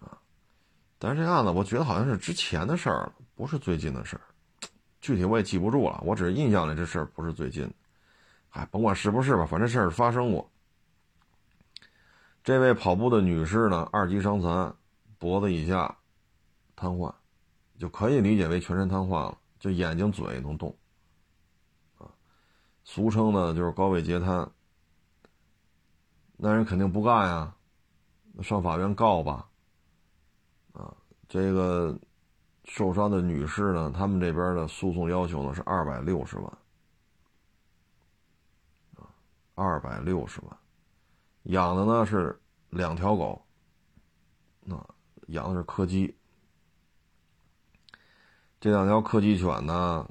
[0.00, 0.18] 啊！
[0.98, 4.22] 但是这案子我觉得好像是之前的事儿了，不是最近的事儿，
[5.00, 6.02] 具体我也记不住了。
[6.04, 7.72] 我只是印象里这事儿不是最近，
[8.50, 10.50] 哎，甭管是不是吧，反正事儿发生过。
[12.46, 14.72] 这位跑步的女士呢，二级伤残，
[15.18, 15.98] 脖子以下
[16.76, 17.12] 瘫痪，
[17.76, 20.72] 就可以理解为全身瘫痪了，就眼睛嘴能动，
[21.98, 22.06] 啊，
[22.84, 24.48] 俗称呢就是高位截瘫。
[26.36, 27.52] 那人肯定不干呀，
[28.40, 29.48] 上法院告吧。
[30.72, 30.94] 啊，
[31.28, 31.98] 这个
[32.62, 36.58] 受伤的女士呢，他们这边的诉讼要求呢是二百六十万，
[38.94, 39.10] 啊，
[39.56, 40.56] 二百六十万，
[41.46, 42.40] 养的呢是
[42.70, 43.44] 两条狗，
[44.60, 44.76] 那，
[45.28, 46.16] 养的是柯基，
[48.60, 50.08] 这两条柯基犬呢，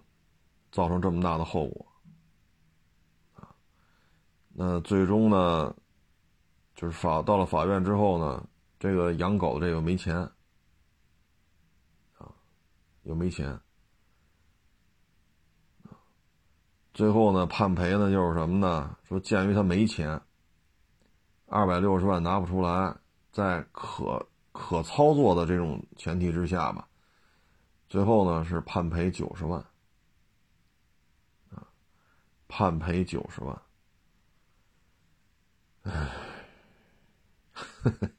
[0.72, 1.86] 造成这么大的后果，
[4.54, 5.76] 那最终呢？
[6.74, 8.46] 就是法到了法院之后呢，
[8.78, 10.18] 这个养狗的这个没钱，
[12.18, 12.28] 啊，
[13.04, 13.58] 又没钱，
[16.94, 18.98] 最后呢，判赔呢就是什么呢？
[19.04, 20.22] 说鉴于他没钱，
[21.48, 22.96] 二百六十万拿不出来，
[23.32, 26.88] 在可可操作的这种前提之下吧，
[27.88, 29.60] 最后呢是判赔九十万，
[31.52, 31.68] 啊，
[32.48, 33.62] 判赔九十万，
[35.84, 36.12] 唉，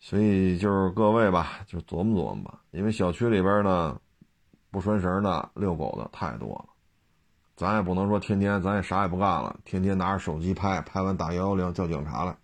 [0.00, 4.00] 所以就是各位吧，就琢磨琢磨吧，因为小区里边呢，
[4.70, 6.68] 不拴绳的、遛狗的太多了。
[7.58, 12.38] 咱也不能说天天咱也啥也不干了，天天拿着手机拍拍完打幺幺零叫警察来，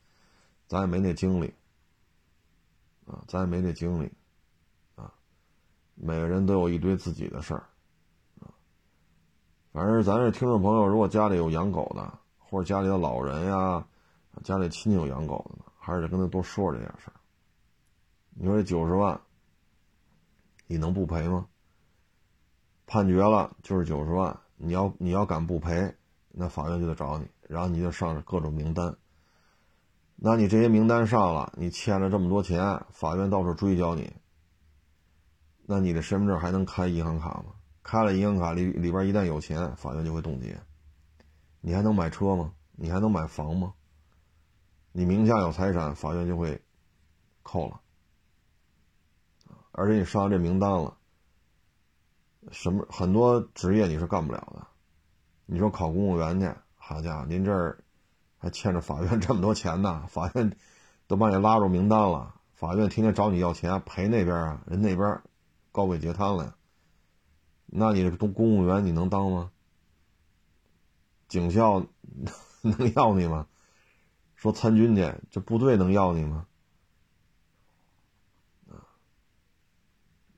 [0.67, 1.55] 咱也没那精力
[3.07, 4.11] 啊，咱也没那精力
[4.97, 5.15] 啊。
[5.95, 7.63] 每个人都有一堆自己的事儿
[8.41, 8.51] 啊。
[9.73, 13.87] 反正咱这听众朋友，如果家里有养狗的，或者家里的老人呀，
[14.43, 17.15] 家里亲戚有养狗的，还是得跟他多说说这件事儿。
[18.31, 19.21] 你说这九十万，
[20.67, 21.47] 你能不赔吗？
[22.85, 24.37] 判决了就是九十万。
[24.57, 25.95] 你要你要敢不赔，
[26.31, 28.97] 那法院就得找你，然后你就上各种名单。
[30.17, 34.13] 那你这些名单上了，你欠了这么多钱，法院到时候追缴你，
[35.67, 37.55] 那你的身份证还能开银行卡吗？
[37.83, 40.59] 开了银行卡里里边一旦有钱，法院就会冻结。
[41.61, 42.53] 你还能买车吗？
[42.73, 43.75] 你还能买房吗？
[44.93, 46.63] 你名下有财产，法院就会
[47.43, 47.81] 扣了。
[49.73, 50.97] 而且你上这名单了。
[52.53, 54.67] 什么很多职业你是干不了的，
[55.47, 57.83] 你说考公务员去，好家伙，您这儿
[58.39, 60.57] 还欠着法院这么多钱呢，法院
[61.07, 65.23] 都把你拉入名单了，法院天天找你要钱赔那边啊，人那边
[65.73, 66.57] 高位截瘫了，
[67.67, 69.51] 那你这公公务员你能当吗？
[71.29, 71.87] 警校
[72.63, 73.47] 能要你吗？
[74.37, 76.47] 说参军去，这部队能要你吗？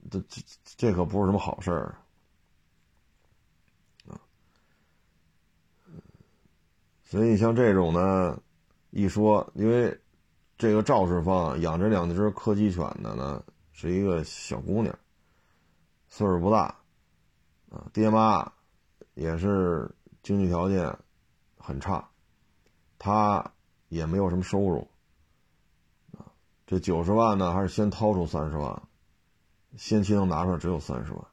[0.09, 0.41] 这这
[0.77, 1.97] 这可不是什么好事儿
[4.07, 4.21] 啊！
[7.03, 8.39] 所以像这种呢，
[8.91, 9.99] 一说，因为
[10.55, 14.95] 这个赵世芳养着两只柯基犬的呢，是一个小姑娘，
[16.09, 16.75] 岁数不大，
[17.71, 18.51] 啊，爹妈
[19.15, 19.89] 也是
[20.21, 20.95] 经济条件
[21.57, 22.07] 很差，
[22.99, 23.51] 他
[23.89, 24.87] 也没有什么收入，
[26.15, 26.29] 啊，
[26.67, 28.86] 这九十万呢，还是先掏出三十万。
[29.75, 31.27] 先期能拿出来只有三十万，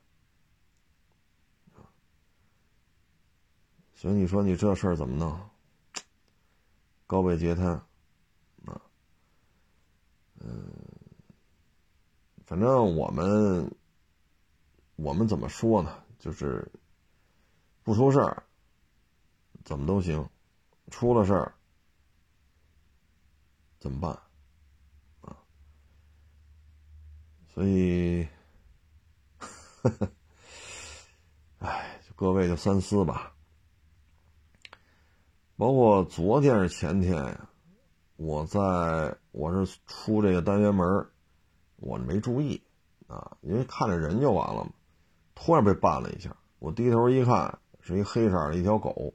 [3.95, 5.51] 所以你说你这事儿怎么弄？
[7.07, 7.67] 高位截瘫，
[8.65, 8.81] 啊，
[10.41, 10.73] 嗯，
[12.45, 13.71] 反正我们
[14.97, 16.03] 我们怎么说呢？
[16.19, 16.67] 就是
[17.83, 18.43] 不出事儿，
[19.65, 20.27] 怎么都行；
[20.91, 21.55] 出了事儿，
[23.79, 24.24] 怎么办？
[27.55, 28.27] 所以，
[31.61, 33.33] 哎，各位就三思吧。
[35.57, 37.49] 包括昨天是前天呀，
[38.17, 41.07] 我在我是出这个单元门，
[41.77, 42.61] 我没注意
[43.07, 44.73] 啊，因为看着人就完了嘛。
[45.37, 49.15] 突然被绊了一下，我低头一看，是一黑色的一条狗。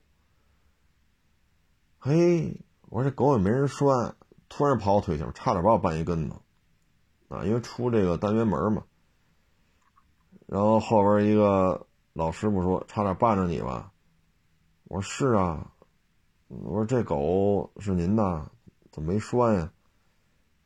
[1.97, 4.15] 嘿，我说这狗也没人拴，
[4.47, 6.41] 突然跑我腿上，差点把我绊一跟头。
[7.29, 8.83] 啊，因为出这个单元门嘛，
[10.47, 13.91] 然后后边一个老师傅说：“差点绊着你吧。”
[14.89, 15.71] 我说：“是啊。”
[16.49, 18.51] 我说：“这狗是您的，
[18.91, 19.71] 怎么没拴呀？”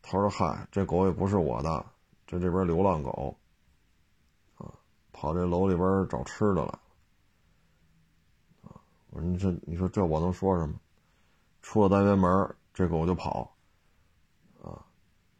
[0.01, 1.86] 他说：“嗨，这狗也不是我的，
[2.26, 3.38] 这这边流浪狗，
[4.55, 4.72] 啊，
[5.11, 6.80] 跑这楼里边找吃的了。”
[8.64, 10.76] 啊，我说：“这，你说这我能说什么？
[11.61, 13.53] 出了单元门，这狗就跑。”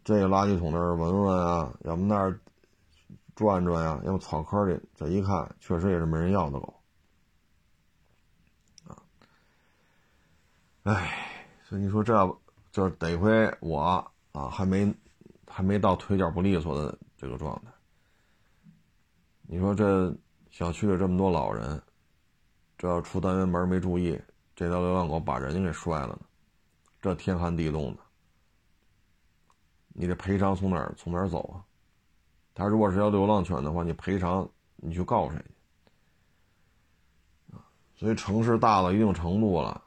[0.04, 2.38] 这个垃圾桶那儿闻闻啊，要么那儿
[3.36, 6.74] 转转呀，要么草坑里，这一看，确实也是没人要的狗，
[8.86, 8.98] 啊，
[10.84, 12.14] 哎，所以你说这
[12.72, 13.80] 就是得亏我
[14.34, 14.94] 啊，还没
[15.48, 17.72] 还没到腿脚不利索的这个状态。
[19.44, 20.14] 你说这
[20.52, 21.82] 小区里这么多老人，
[22.78, 24.20] 这要出单元门没注意，
[24.54, 26.20] 这条流浪狗把人家给摔了呢，
[27.02, 28.02] 这天寒地冻的。
[29.94, 31.64] 你这赔偿从哪儿从哪儿走啊？
[32.56, 35.38] 他如果是条流浪犬的话，你赔偿你去告谁
[37.52, 37.58] 去？
[37.96, 39.84] 所以城市大到一定程度了，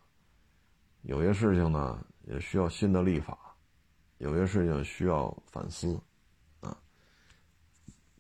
[1.03, 3.39] 有些事情呢也需要新的立法，
[4.19, 6.01] 有些事情需要反思
[6.61, 6.77] 啊。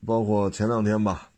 [0.04, 1.30] 包括前两天吧，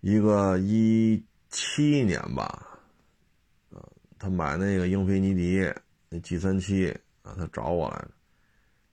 [0.00, 2.80] 一个一七年吧，
[4.18, 5.72] 他买那个英菲尼迪
[6.08, 6.96] 那 G 三七。
[7.22, 8.10] 啊，他找我来了，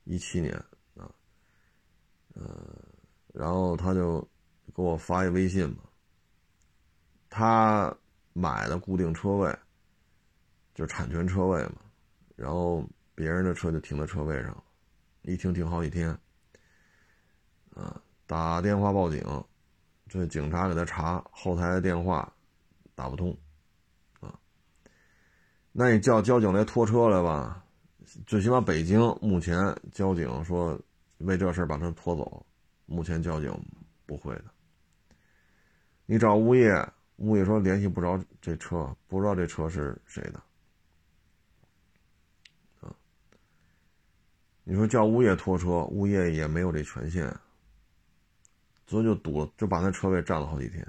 [0.04, 0.54] 一七年
[0.96, 1.10] 啊，
[2.36, 2.46] 呃，
[3.34, 4.22] 然后他就
[4.74, 5.84] 给我发一微信嘛，
[7.30, 7.96] 他
[8.34, 9.58] 买的固定车位，
[10.74, 11.78] 就产权车位嘛，
[12.36, 12.84] 然后
[13.16, 14.64] 别人的车就停在车位上，
[15.24, 16.10] 一停停好几天，
[17.74, 19.24] 啊，打电话报警，
[20.08, 22.32] 这警察给他查，后台的电话
[22.94, 23.36] 打不通，
[24.20, 24.40] 啊，
[25.72, 27.66] 那你叫交警来拖车来吧，
[28.26, 29.58] 最起码北京目前
[29.92, 30.80] 交警说
[31.20, 32.46] 为这事把他拖走，
[32.86, 33.54] 目前交警
[34.06, 34.46] 不会的。
[36.06, 36.74] 你找物业，
[37.18, 40.42] 物业说联系不着这车，不知道这车是谁的，
[42.80, 42.96] 啊？
[44.64, 47.32] 你说叫物业拖车，物业也没有这权限，
[48.88, 50.88] 所以就堵，就把那车位占了好几天，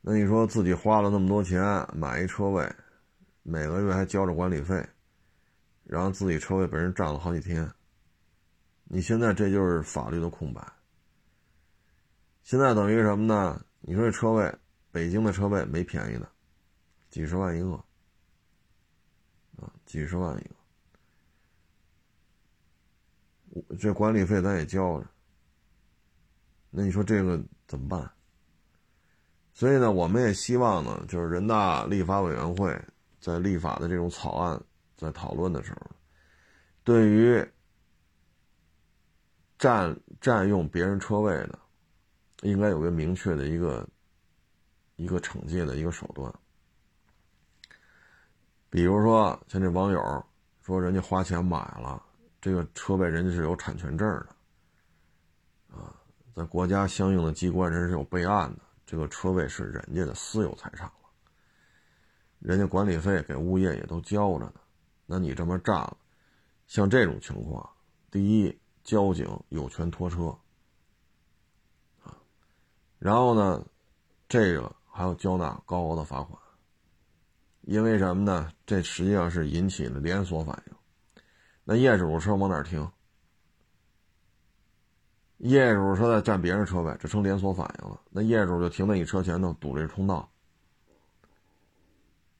[0.00, 1.60] 那你说自己花了那么多钱
[1.92, 2.72] 买一车位，
[3.42, 4.86] 每个月还交着管理费，
[5.84, 7.70] 然后自己车位被人占了好几天，
[8.84, 10.62] 你现在这就是法律的空白。
[12.42, 13.64] 现在等于什么呢？
[13.80, 14.54] 你说这车位，
[14.90, 16.28] 北京的车位没便宜的，
[17.08, 17.72] 几十万一个，
[19.56, 20.54] 啊，几十万一个，
[23.50, 25.06] 我这管理费咱也交着，
[26.70, 28.10] 那你说这个怎么办？
[29.52, 32.80] 所以呢，我们也希望呢，就是人大立法委员会
[33.20, 34.60] 在立法的这种草案
[34.96, 35.90] 在讨论的时候，
[36.82, 37.46] 对于
[39.58, 41.58] 占占用别人车位的。
[42.42, 43.86] 应该有个明确的一个
[44.96, 46.34] 一个惩戒的一个手段，
[48.70, 50.24] 比如说像这网友
[50.62, 52.02] 说，人家花钱买了
[52.40, 55.94] 这个车位，人家是有产权证的，啊，
[56.34, 60.90] 在国家相应的机关人是有备案的，这个车位是人家的私有财产，
[62.40, 64.54] 人家管理费给物业也都交着呢，
[65.06, 65.96] 那你这么炸了，
[66.66, 67.70] 像这种情况，
[68.10, 70.36] 第一，交警有权拖车。
[72.02, 72.16] 啊
[72.98, 73.64] 然后呢，
[74.28, 76.38] 这个还要交纳高额的罚款，
[77.62, 78.50] 因为什么呢？
[78.66, 80.74] 这实际上是引起了连锁反应。
[81.64, 82.90] 那业主车往哪停？
[85.38, 88.00] 业主车在占别人车位，这成连锁反应了。
[88.10, 90.29] 那业主就停在你车前头，堵这通道，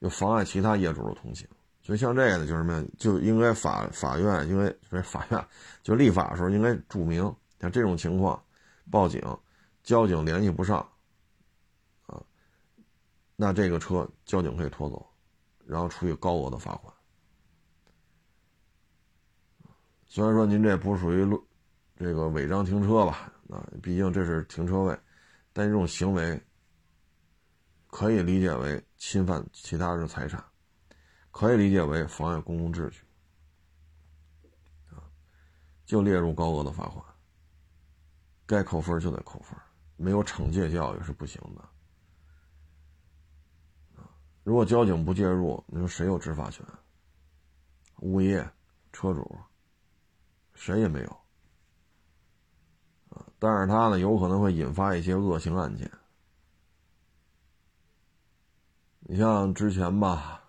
[0.01, 1.47] 又妨碍其他业主的通行。
[1.81, 2.85] 所以像这个呢，就是什么？
[2.99, 5.43] 就应该法法院，因为不是法院，
[5.81, 8.39] 就立法的时候应该注明，像这种情况，
[8.91, 9.19] 报警。
[9.83, 10.77] 交警联系不上，
[12.05, 12.21] 啊，
[13.35, 15.03] 那这个车交警可以拖走，
[15.65, 16.93] 然后处以高额的罚款。
[20.07, 21.43] 虽然说您这不属于路
[21.97, 24.95] 这个违章停车吧，啊，毕竟这是停车位，
[25.51, 26.39] 但这种行为
[27.87, 30.45] 可以理解为侵犯其他人的财产，
[31.31, 33.03] 可以理解为妨碍公共秩序，
[34.91, 35.01] 啊，
[35.85, 37.03] 就列入高额的罚款，
[38.45, 39.57] 该扣分就得扣分。
[39.95, 41.67] 没有惩戒教育是不行的，
[44.43, 46.63] 如果交警不介入，你说谁有执法权？
[48.01, 48.47] 物业、
[48.93, 49.35] 车主，
[50.53, 51.17] 谁也没有。
[53.39, 55.91] 但是他呢，有可能会引发一些恶性案件。
[59.01, 60.41] 你像之前吧，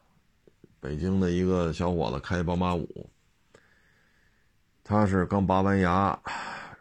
[0.80, 3.10] 北京的一个小伙子开宝马五，
[4.84, 6.18] 他是刚拔完牙，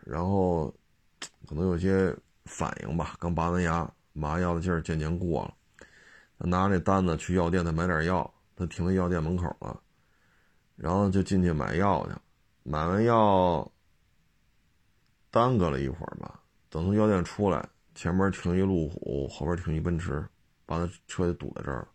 [0.05, 0.73] 然后
[1.47, 2.15] 可能有些。
[2.45, 5.53] 反应吧，刚拔完牙，麻药的劲儿渐渐过了。
[6.37, 8.29] 他拿着那单子去药店，他买点药。
[8.57, 9.79] 他停在药店门口了，
[10.75, 12.15] 然后就进去买药去。
[12.63, 13.71] 买完药，
[15.29, 16.41] 耽搁了一会儿吧。
[16.69, 17.65] 等从药店出来，
[17.95, 20.27] 前面停一路虎，后边停一奔驰，
[20.71, 21.87] 把他车就堵在这儿了。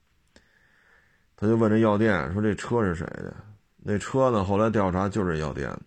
[1.35, 3.35] 他就问这药店说：“这车是谁的？”
[3.83, 4.45] 那车呢？
[4.45, 5.83] 后来调查就是药店的，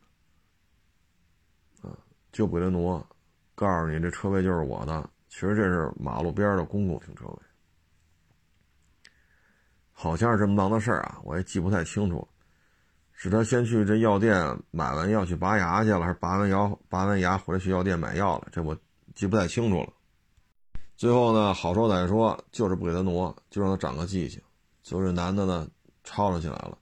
[1.88, 1.96] 啊，
[2.32, 3.06] 就不给他挪。
[3.54, 5.08] 告诉你，这车位就是我的。
[5.28, 7.38] 其实这是马路边的公共停车位，
[9.92, 12.28] 好像是这么档的事儿啊，我也记不太清楚。
[13.12, 18.48] 是他先去这药店买完药去拔牙去了，还是拔完牙拔完牙回来去药店买药了？
[18.52, 18.76] 这我
[19.14, 19.94] 记不太清楚了。
[21.00, 24.42] 最后呢，好说歹说，就是不给他挪，就让他长个记性。
[24.84, 25.66] 最后这男的呢，
[26.04, 26.78] 吵吵起来了。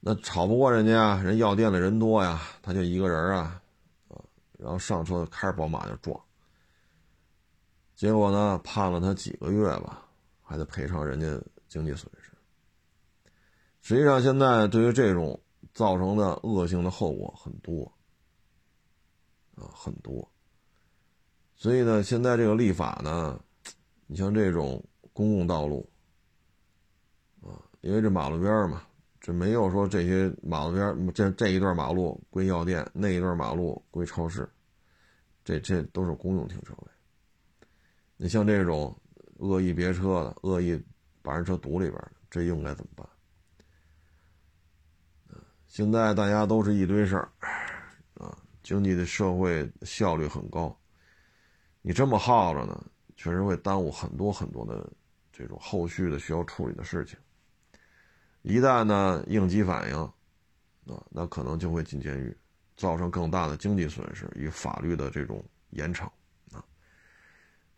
[0.00, 3.60] 那吵不过人家，人药店的人多呀，他就一个人啊。
[4.58, 6.18] 然后上车开着宝马就撞，
[7.94, 10.02] 结果呢判了他几个月吧，
[10.42, 11.26] 还得赔偿人家
[11.68, 12.32] 经济损失。
[13.82, 15.38] 实际上，现在对于这种
[15.74, 17.84] 造成的恶性的后果很多，
[19.56, 20.26] 啊很多。
[21.60, 23.38] 所以呢，现在这个立法呢，
[24.06, 24.82] 你像这种
[25.12, 25.86] 公共道路，
[27.42, 28.82] 啊，因为这马路边嘛。
[29.20, 34.48] 这没有说这些马路边这这一段马路归药店，那一段马路归超市，
[35.44, 36.88] 这这都是公用停车位。
[38.16, 38.98] 你像这种
[39.36, 40.82] 恶意别车的、恶意
[41.20, 43.06] 把人车堵里边这应该怎么办？
[45.66, 47.30] 现在大家都是一堆事儿，
[48.14, 50.74] 啊，经济的社会效率很高，
[51.82, 52.84] 你这么耗着呢，
[53.16, 54.90] 确实会耽误很多很多的
[55.32, 57.18] 这种后续的需要处理的事情。
[58.42, 62.36] 一旦呢应激反应，啊，那可能就会进监狱，
[62.76, 66.04] 造成更大的经济损失与法律的这种严惩，
[66.52, 66.64] 啊，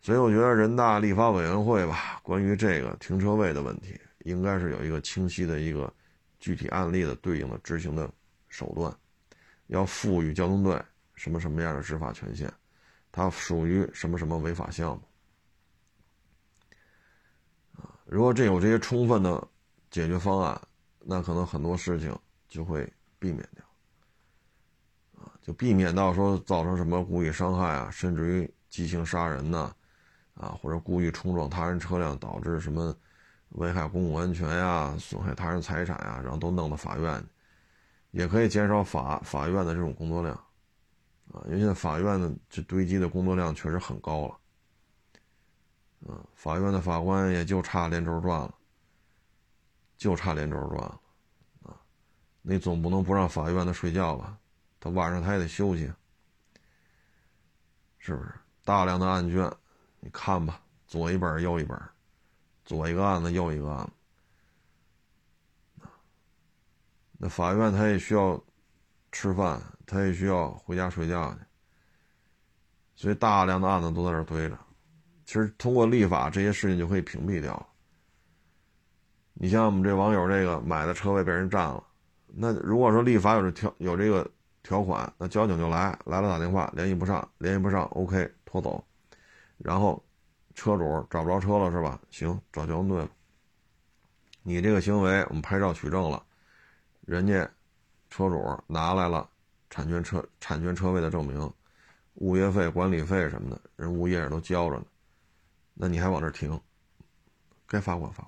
[0.01, 5.93] 所以我觉得人大立法委员会吧，关于这个停车位的问题，应该是有一个清晰的一个。
[6.39, 8.11] 具体案例的对应的执行的
[8.49, 8.93] 手段，
[9.67, 10.77] 要赋予交通队
[11.15, 12.53] 什么什么样的执法权限，
[13.13, 15.01] 它属于什么什么违法项目
[17.81, 17.95] 啊？
[18.03, 19.47] 如果这有这些充分的
[19.89, 20.61] 解决方案，
[20.99, 22.13] 那可能很多事情
[22.49, 23.63] 就会避免掉
[25.21, 29.73] 啊，就避免到说造成什么故意伤害啊，甚至于激情杀人呐，
[30.33, 32.93] 啊，或者故意冲撞他人车辆导致什么。
[33.57, 37.23] 危害公共安全呀，损害他人财产呀，然后都弄到法院，
[38.09, 40.43] 也可以减少法法院的这种工作量，
[41.31, 44.39] 啊，因为现在法院的这堆积的工作量确实很高了，
[46.13, 48.53] 啊，法院的法官也就差连轴转了，
[49.97, 51.01] 就差连轴转了，
[51.63, 51.79] 啊，
[52.41, 54.37] 你总不能不让法院的睡觉吧？
[54.79, 55.91] 他晚上他也得休息，
[57.97, 58.33] 是不是？
[58.65, 59.51] 大量的案卷，
[59.99, 61.79] 你看吧，左一本右一本。
[62.65, 63.91] 左一个案子，右一个案子，
[67.17, 68.41] 那法院他也需要
[69.11, 71.39] 吃饭，他也需要回家睡觉去，
[72.95, 74.57] 所以大量的案子都在这堆着。
[75.25, 77.67] 其实通过立法，这些事情就可以屏蔽掉。
[79.33, 81.83] 你像我们这网友这个买的车位被人占了，
[82.27, 84.29] 那如果说立法有这条有这个
[84.63, 88.83] 条款，那交警就来，来了打电话联系不上，联系不上，OK 拖走，
[89.57, 90.03] 然后。
[90.55, 91.99] 车主找不着车了是吧？
[92.11, 93.09] 行，找交通队了。
[94.43, 96.23] 你这个行为我们拍照取证了，
[97.07, 97.49] 人家
[98.11, 99.27] 车主拿来了
[99.73, 101.51] 产权车产权车位的证明，
[102.17, 104.85] 物业费、管理费什么的，人物业都交着呢。
[105.73, 106.61] 那你还往这停？
[107.65, 108.23] 该罚款罚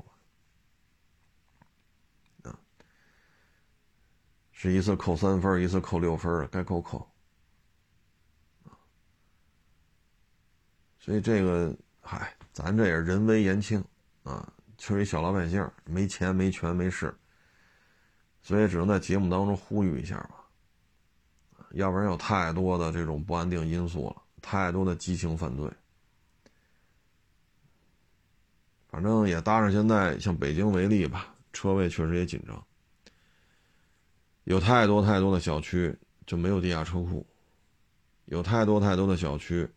[2.41, 2.60] 款啊！
[4.52, 7.08] 是一次扣三分，一次扣六分，该扣扣
[10.98, 11.78] 所以这个。
[12.02, 13.84] 嗨，咱这也是人微言轻
[14.24, 17.16] 啊，就是一小老百姓没钱没权没势，
[18.41, 20.45] 所以只能在节目当中呼吁一下吧。
[21.76, 25.69] 要不然有太多的这种不安定因素了，太多的激情犯罪。
[28.88, 32.65] 反正也搭上现在像北京为例吧，车位确实也紧张，
[34.45, 35.95] 有太多太多的小区
[36.26, 37.26] 就没有地下车库，
[38.26, 39.69] 有太多太多的小区，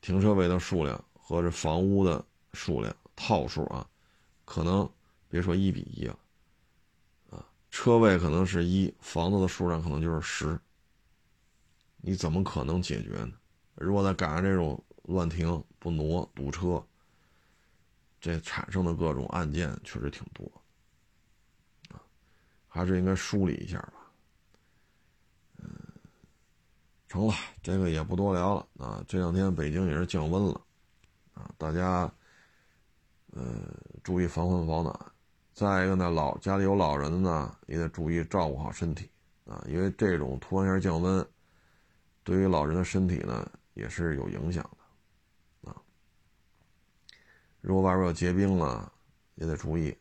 [0.00, 1.02] 停车位的数量。
[1.24, 2.22] 和这房屋的
[2.52, 3.86] 数量套数啊，
[4.44, 4.86] 可能
[5.28, 6.18] 别说一比一了，
[7.30, 10.60] 啊，车位可能是一，房子的数量可能就是十。
[12.02, 13.32] 你怎么可能解决呢？
[13.76, 16.84] 如果再赶上这种乱停不挪堵车，
[18.20, 20.44] 这产生的各种案件确实挺多，
[21.90, 22.02] 啊，
[22.68, 23.94] 还是应该梳理一下吧。
[25.58, 25.68] 嗯，
[27.08, 29.04] 成了，这个也不多聊了啊。
[29.08, 30.60] 这两天北京也是降温了。
[31.34, 32.12] 啊，大家，
[33.30, 33.42] 呃，
[34.02, 34.94] 注意防寒保暖。
[35.54, 39.08] 再一个呢，老家里有老人的呢，也得注意照顾好身体
[39.46, 41.26] 啊，因为这种突然间降温，
[42.24, 45.76] 对于老人的身体呢也是有影响的啊。
[47.60, 48.92] 如果外边有结冰了，
[49.34, 49.96] 也得注意。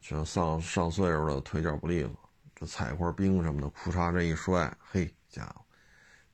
[0.00, 2.12] 像上上岁数的腿脚不利索，
[2.54, 5.64] 这踩块冰什么的，裤衩这一摔，嘿，家伙，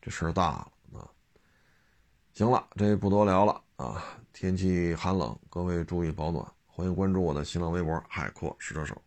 [0.00, 1.08] 这事儿大了啊。
[2.34, 4.02] 行了，这不多聊了啊。
[4.32, 6.46] 天气寒冷，各位注意保暖。
[6.66, 9.00] 欢迎关注我的新浪微博“海阔试车手”。